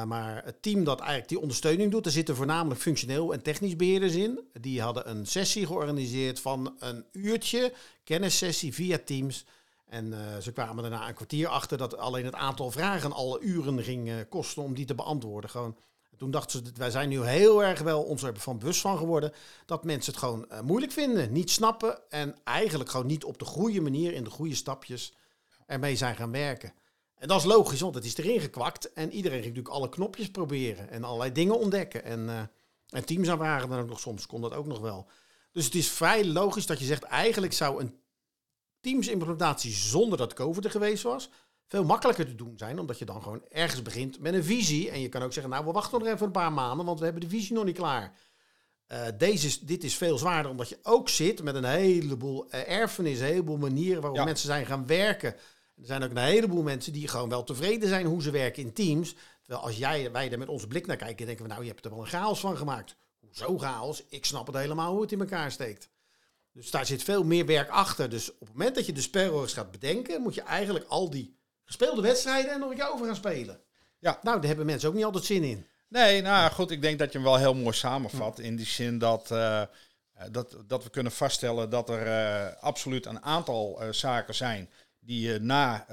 Maar 0.07 0.45
het 0.45 0.63
team 0.63 0.85
dat 0.85 0.99
eigenlijk 0.99 1.29
die 1.29 1.41
ondersteuning 1.41 1.91
doet, 1.91 2.07
er 2.07 2.13
zitten 2.13 2.37
voornamelijk 2.37 2.81
functioneel 2.81 3.33
en 3.33 3.43
technisch 3.43 3.77
beheerders 3.77 4.15
in. 4.15 4.41
Die 4.61 4.81
hadden 4.81 5.11
een 5.11 5.27
sessie 5.27 5.67
georganiseerd 5.67 6.41
van 6.41 6.77
een 6.79 7.05
uurtje, 7.13 7.73
kennissessie 8.05 8.75
via 8.75 8.99
Teams. 9.05 9.45
En 9.87 10.07
uh, 10.07 10.19
ze 10.41 10.53
kwamen 10.53 10.83
daarna 10.83 11.09
een 11.09 11.15
kwartier 11.15 11.49
achter 11.49 11.79
dat 11.79 11.97
alleen 11.97 12.25
het 12.25 12.35
aantal 12.35 12.71
vragen 12.71 13.13
al 13.13 13.43
uren 13.43 13.83
ging 13.83 14.09
uh, 14.09 14.15
kosten 14.29 14.63
om 14.63 14.75
die 14.75 14.85
te 14.85 14.95
beantwoorden. 14.95 15.51
Gewoon. 15.51 15.77
toen 16.17 16.31
dachten 16.31 16.67
ze, 16.67 16.73
wij 16.77 16.91
zijn 16.91 17.09
nu 17.09 17.25
heel 17.25 17.65
erg 17.65 17.81
wel 17.81 18.03
ons 18.03 18.23
ervan 18.23 18.59
bewust 18.59 18.81
van 18.81 18.99
geworden 18.99 19.33
dat 19.67 19.85
mensen 19.85 20.13
het 20.13 20.23
gewoon 20.23 20.47
moeilijk 20.63 20.93
vinden, 20.93 21.33
niet 21.33 21.51
snappen 21.51 22.11
en 22.11 22.37
eigenlijk 22.45 22.91
gewoon 22.91 23.07
niet 23.07 23.25
op 23.25 23.39
de 23.39 23.45
goede 23.45 23.81
manier, 23.81 24.13
in 24.13 24.25
de 24.25 24.31
goede 24.31 24.55
stapjes 24.55 25.15
ermee 25.67 25.97
zijn 25.97 26.17
gaan 26.17 26.33
werken. 26.33 26.73
En 27.15 27.29
dat 27.29 27.39
is 27.39 27.45
logisch, 27.45 27.81
want 27.81 27.95
het 27.95 28.05
is 28.05 28.17
erin 28.17 28.41
gekwakt. 28.41 28.93
En 28.93 29.13
iedereen 29.13 29.43
ging 29.43 29.55
natuurlijk 29.55 29.75
alle 29.75 29.89
knopjes 29.89 30.31
proberen 30.31 30.91
en 30.91 31.05
allerlei 31.05 31.33
dingen 31.33 31.59
ontdekken. 31.59 32.05
En, 32.05 32.51
en 32.89 33.05
teams 33.05 33.29
aanvragen 33.29 33.69
dan 33.69 33.81
ook 33.81 33.89
nog 33.89 34.01
soms, 34.01 34.27
kon 34.27 34.41
dat 34.41 34.55
ook 34.55 34.67
nog 34.67 34.81
wel. 34.81 35.07
Dus 35.53 35.65
het 35.65 35.75
is 35.75 35.91
vrij 35.91 36.27
logisch 36.27 36.67
dat 36.67 36.79
je 36.79 36.85
zegt, 36.85 37.03
eigenlijk 37.03 37.53
zou 37.53 37.81
een 37.81 37.99
Teams 38.87 39.09
implementatie 39.09 39.73
zonder 39.73 40.19
dat 40.19 40.35
COVID 40.35 40.65
er 40.65 40.71
geweest 40.71 41.03
was, 41.03 41.31
veel 41.67 41.85
makkelijker 41.85 42.27
te 42.27 42.35
doen 42.35 42.55
zijn. 42.57 42.79
Omdat 42.79 42.99
je 42.99 43.05
dan 43.05 43.23
gewoon 43.23 43.43
ergens 43.49 43.83
begint 43.83 44.21
met 44.21 44.35
een 44.35 44.45
visie. 44.45 44.91
En 44.91 45.01
je 45.01 45.09
kan 45.09 45.23
ook 45.23 45.33
zeggen, 45.33 45.53
nou 45.53 45.65
we 45.65 45.73
wachten 45.73 45.99
nog 45.99 46.09
even 46.09 46.27
een 46.27 46.33
paar 46.33 46.53
maanden, 46.53 46.87
want 46.87 46.99
we 46.99 47.05
hebben 47.05 47.23
de 47.23 47.29
visie 47.29 47.55
nog 47.55 47.65
niet 47.65 47.77
klaar. 47.77 48.15
Uh, 48.93 48.99
deze, 49.19 49.65
dit 49.65 49.85
is 49.85 49.97
veel 49.97 50.19
zwaarder 50.19 50.51
omdat 50.51 50.69
je 50.69 50.79
ook 50.83 51.09
zit 51.09 51.43
met 51.43 51.55
een 51.55 51.65
heleboel 51.65 52.51
erfenis, 52.51 53.19
een 53.19 53.27
heleboel 53.27 53.57
manieren 53.57 54.03
waarop 54.03 54.25
mensen 54.25 54.47
zijn 54.47 54.67
gaan 54.67 54.87
werken 54.87 55.37
er 55.81 55.87
zijn 55.87 56.03
ook 56.03 56.11
een 56.11 56.17
heleboel 56.17 56.63
mensen 56.63 56.93
die 56.93 57.09
gewoon 57.09 57.29
wel 57.29 57.45
tevreden 57.45 57.89
zijn 57.89 58.07
hoe 58.07 58.23
ze 58.23 58.31
werken 58.31 58.63
in 58.63 58.73
teams. 58.73 59.15
Terwijl 59.43 59.67
als 59.67 59.77
jij, 59.77 60.13
wij 60.13 60.33
er 60.33 60.39
met 60.39 60.49
onze 60.49 60.67
blik 60.67 60.87
naar 60.87 60.97
kijken, 60.97 61.27
denken 61.27 61.45
we 61.45 61.51
nou, 61.51 61.63
je 61.63 61.71
hebt 61.71 61.85
er 61.85 61.91
wel 61.91 62.01
een 62.01 62.07
chaos 62.07 62.41
van 62.41 62.57
gemaakt. 62.57 62.97
Hoezo 63.21 63.59
chaos? 63.59 64.05
Ik 64.09 64.25
snap 64.25 64.47
het 64.47 64.57
helemaal 64.57 64.93
hoe 64.93 65.01
het 65.01 65.13
in 65.13 65.21
elkaar 65.21 65.51
steekt. 65.51 65.91
Dus 66.57 66.71
daar 66.71 66.87
zit 66.87 67.03
veel 67.03 67.25
meer 67.25 67.47
werk 67.47 67.69
achter. 67.69 68.11
Dus 68.11 68.33
op 68.33 68.41
het 68.41 68.49
moment 68.49 68.75
dat 68.75 68.87
je 68.87 68.93
de 68.93 69.01
spelregels 69.01 69.53
gaat 69.53 69.71
bedenken, 69.71 70.23
moet 70.23 70.35
je 70.35 70.43
eigenlijk 70.43 70.85
al 70.89 71.11
die 71.11 71.39
gespeelde 71.65 72.03
wedstrijden 72.03 72.53
er 72.53 72.59
nog 72.59 72.71
een 72.71 72.77
keer 72.77 72.93
over 72.93 73.07
gaan 73.07 73.17
spelen. 73.17 73.61
Ja. 73.99 74.19
Nou, 74.23 74.37
daar 74.37 74.47
hebben 74.47 74.67
mensen 74.67 74.89
ook 74.89 74.95
niet 74.95 75.05
altijd 75.05 75.25
zin 75.25 75.45
in. 75.45 75.67
Nee, 75.89 76.23
nou 76.23 76.53
goed, 76.53 76.71
ik 76.71 76.83
denk 76.83 76.99
dat 76.99 77.13
je 77.13 77.19
hem 77.19 77.27
wel 77.27 77.37
heel 77.37 77.55
mooi 77.55 77.77
samenvat. 77.77 78.39
In 78.39 78.57
die 78.57 78.67
zin 78.67 78.99
dat, 78.99 79.31
uh, 79.31 79.63
dat, 80.31 80.57
dat 80.67 80.85
we 80.85 80.91
kunnen 80.91 81.13
vaststellen 81.13 81.71
dat 81.71 81.89
er 81.91 82.07
uh, 82.07 82.63
absoluut 82.63 83.07
een 83.07 83.23
aantal 83.23 83.83
uh, 83.83 83.93
zaken 83.93 84.35
zijn 84.35 84.71
die 84.99 85.29
je 85.29 85.39
na 85.39 85.87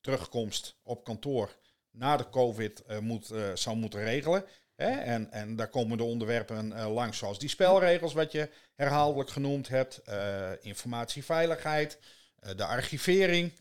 terugkomst 0.00 0.76
op 0.82 1.04
kantoor, 1.04 1.56
na 1.90 2.16
de 2.16 2.30
COVID, 2.30 2.84
moet, 3.00 3.32
zou 3.54 3.76
moeten 3.76 4.04
regelen. 4.04 4.44
Hè? 4.76 4.90
En, 4.90 5.32
en 5.32 5.56
daar 5.56 5.68
komen 5.68 5.96
de 5.96 6.04
onderwerpen 6.04 6.88
langs, 6.92 7.18
zoals 7.18 7.38
die 7.38 7.48
spelregels, 7.48 8.12
wat 8.12 8.32
je 8.32 8.48
herhaaldelijk 8.74 9.30
genoemd 9.30 9.68
hebt, 9.68 10.02
informatieveiligheid, 10.60 11.98
de 12.56 12.64
archivering 12.64 13.52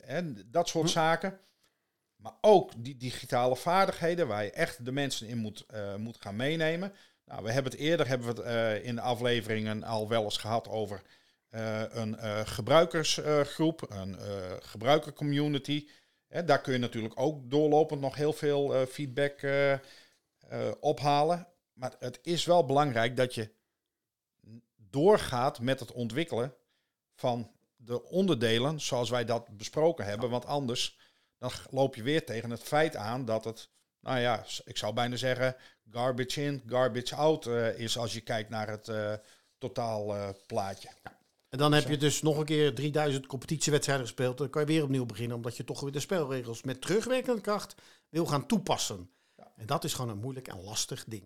en 0.00 0.48
dat 0.50 0.68
soort 0.68 0.86
hm. 0.86 0.92
zaken. 0.92 1.38
Maar 2.16 2.34
ook 2.40 2.72
die 2.76 2.96
digitale 2.96 3.56
vaardigheden, 3.56 4.26
waar 4.26 4.44
je 4.44 4.50
echt 4.50 4.84
de 4.84 4.92
mensen 4.92 5.28
in 5.28 5.38
moet, 5.38 5.66
moet 5.96 6.16
gaan 6.20 6.36
meenemen. 6.36 6.92
Nou, 7.24 7.42
we 7.42 7.52
hebben 7.52 7.72
het 7.72 7.80
eerder 7.80 8.08
hebben 8.08 8.34
we 8.34 8.42
het, 8.42 8.82
in 8.82 8.94
de 8.94 9.00
afleveringen 9.00 9.82
al 9.82 10.08
wel 10.08 10.24
eens 10.24 10.36
gehad 10.36 10.68
over 10.68 11.02
een 11.90 12.46
gebruikersgroep, 12.46 13.90
een 13.90 14.16
gebruikercommunity. 14.62 15.88
daar 16.44 16.60
kun 16.60 16.72
je 16.72 16.78
natuurlijk 16.78 17.20
ook 17.20 17.50
doorlopend 17.50 18.00
nog 18.00 18.14
heel 18.14 18.32
veel 18.32 18.86
feedback 18.86 19.40
ophalen. 20.80 21.48
Maar 21.72 21.94
het 21.98 22.18
is 22.22 22.44
wel 22.44 22.66
belangrijk 22.66 23.16
dat 23.16 23.34
je 23.34 23.50
doorgaat 24.76 25.60
met 25.60 25.80
het 25.80 25.92
ontwikkelen 25.92 26.54
van 27.14 27.50
de 27.76 28.02
onderdelen 28.02 28.80
zoals 28.80 29.10
wij 29.10 29.24
dat 29.24 29.56
besproken 29.56 30.04
hebben. 30.04 30.30
Want 30.30 30.46
anders 30.46 30.98
dan 31.38 31.50
loop 31.70 31.94
je 31.94 32.02
weer 32.02 32.24
tegen 32.24 32.50
het 32.50 32.62
feit 32.62 32.96
aan 32.96 33.24
dat 33.24 33.44
het, 33.44 33.70
nou 34.00 34.18
ja, 34.18 34.44
ik 34.64 34.76
zou 34.76 34.94
bijna 34.94 35.16
zeggen, 35.16 35.56
garbage 35.90 36.42
in, 36.42 36.62
garbage 36.66 37.14
out 37.14 37.46
is 37.76 37.98
als 37.98 38.12
je 38.12 38.20
kijkt 38.20 38.50
naar 38.50 38.68
het 38.68 39.20
totaal 39.58 40.34
plaatje. 40.46 40.88
En 41.48 41.58
dan 41.58 41.72
heb 41.72 41.88
je 41.88 41.96
dus 41.96 42.22
nog 42.22 42.38
een 42.38 42.44
keer 42.44 42.74
3000 42.74 43.26
competitiewedstrijden 43.26 44.06
gespeeld. 44.06 44.38
Dan 44.38 44.50
kan 44.50 44.60
je 44.60 44.66
weer 44.66 44.82
opnieuw 44.82 45.06
beginnen, 45.06 45.36
omdat 45.36 45.56
je 45.56 45.64
toch 45.64 45.80
weer 45.80 45.92
de 45.92 46.00
spelregels 46.00 46.62
met 46.62 46.80
terugwerkende 46.80 47.40
kracht 47.40 47.74
wil 48.08 48.26
gaan 48.26 48.46
toepassen. 48.46 49.10
En 49.56 49.66
dat 49.66 49.84
is 49.84 49.94
gewoon 49.94 50.10
een 50.10 50.18
moeilijk 50.18 50.48
en 50.48 50.62
lastig 50.62 51.04
ding. 51.04 51.24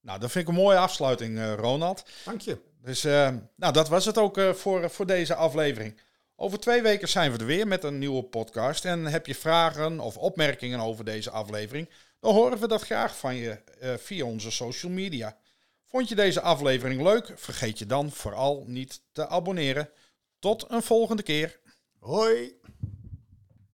Nou, 0.00 0.18
dat 0.18 0.30
vind 0.30 0.48
ik 0.48 0.54
een 0.54 0.62
mooie 0.62 0.78
afsluiting, 0.78 1.38
eh, 1.38 1.54
Ronald. 1.54 2.04
Dank 2.24 2.40
je. 2.40 2.58
Dus 2.82 3.04
eh, 3.04 3.34
nou, 3.56 3.72
dat 3.72 3.88
was 3.88 4.04
het 4.04 4.18
ook 4.18 4.38
eh, 4.38 4.52
voor, 4.52 4.90
voor 4.90 5.06
deze 5.06 5.34
aflevering. 5.34 6.00
Over 6.36 6.58
twee 6.58 6.82
weken 6.82 7.08
zijn 7.08 7.32
we 7.32 7.38
er 7.38 7.46
weer 7.46 7.66
met 7.66 7.84
een 7.84 7.98
nieuwe 7.98 8.22
podcast. 8.22 8.84
En 8.84 9.06
heb 9.06 9.26
je 9.26 9.34
vragen 9.34 10.00
of 10.00 10.16
opmerkingen 10.16 10.80
over 10.80 11.04
deze 11.04 11.30
aflevering, 11.30 11.88
dan 12.20 12.34
horen 12.34 12.58
we 12.58 12.68
dat 12.68 12.82
graag 12.82 13.16
van 13.16 13.34
je 13.34 13.58
via 13.98 14.24
onze 14.24 14.50
social 14.50 14.92
media. 14.92 15.36
Vond 15.84 16.08
je 16.08 16.14
deze 16.14 16.40
aflevering 16.40 17.02
leuk? 17.02 17.32
Vergeet 17.34 17.78
je 17.78 17.86
dan 17.86 18.10
vooral 18.10 18.64
niet 18.66 19.02
te 19.12 19.28
abonneren. 19.28 19.90
Tot 20.38 20.64
een 20.68 20.82
volgende 20.82 21.22
keer. 21.22 21.60
Hoi. 21.98 22.60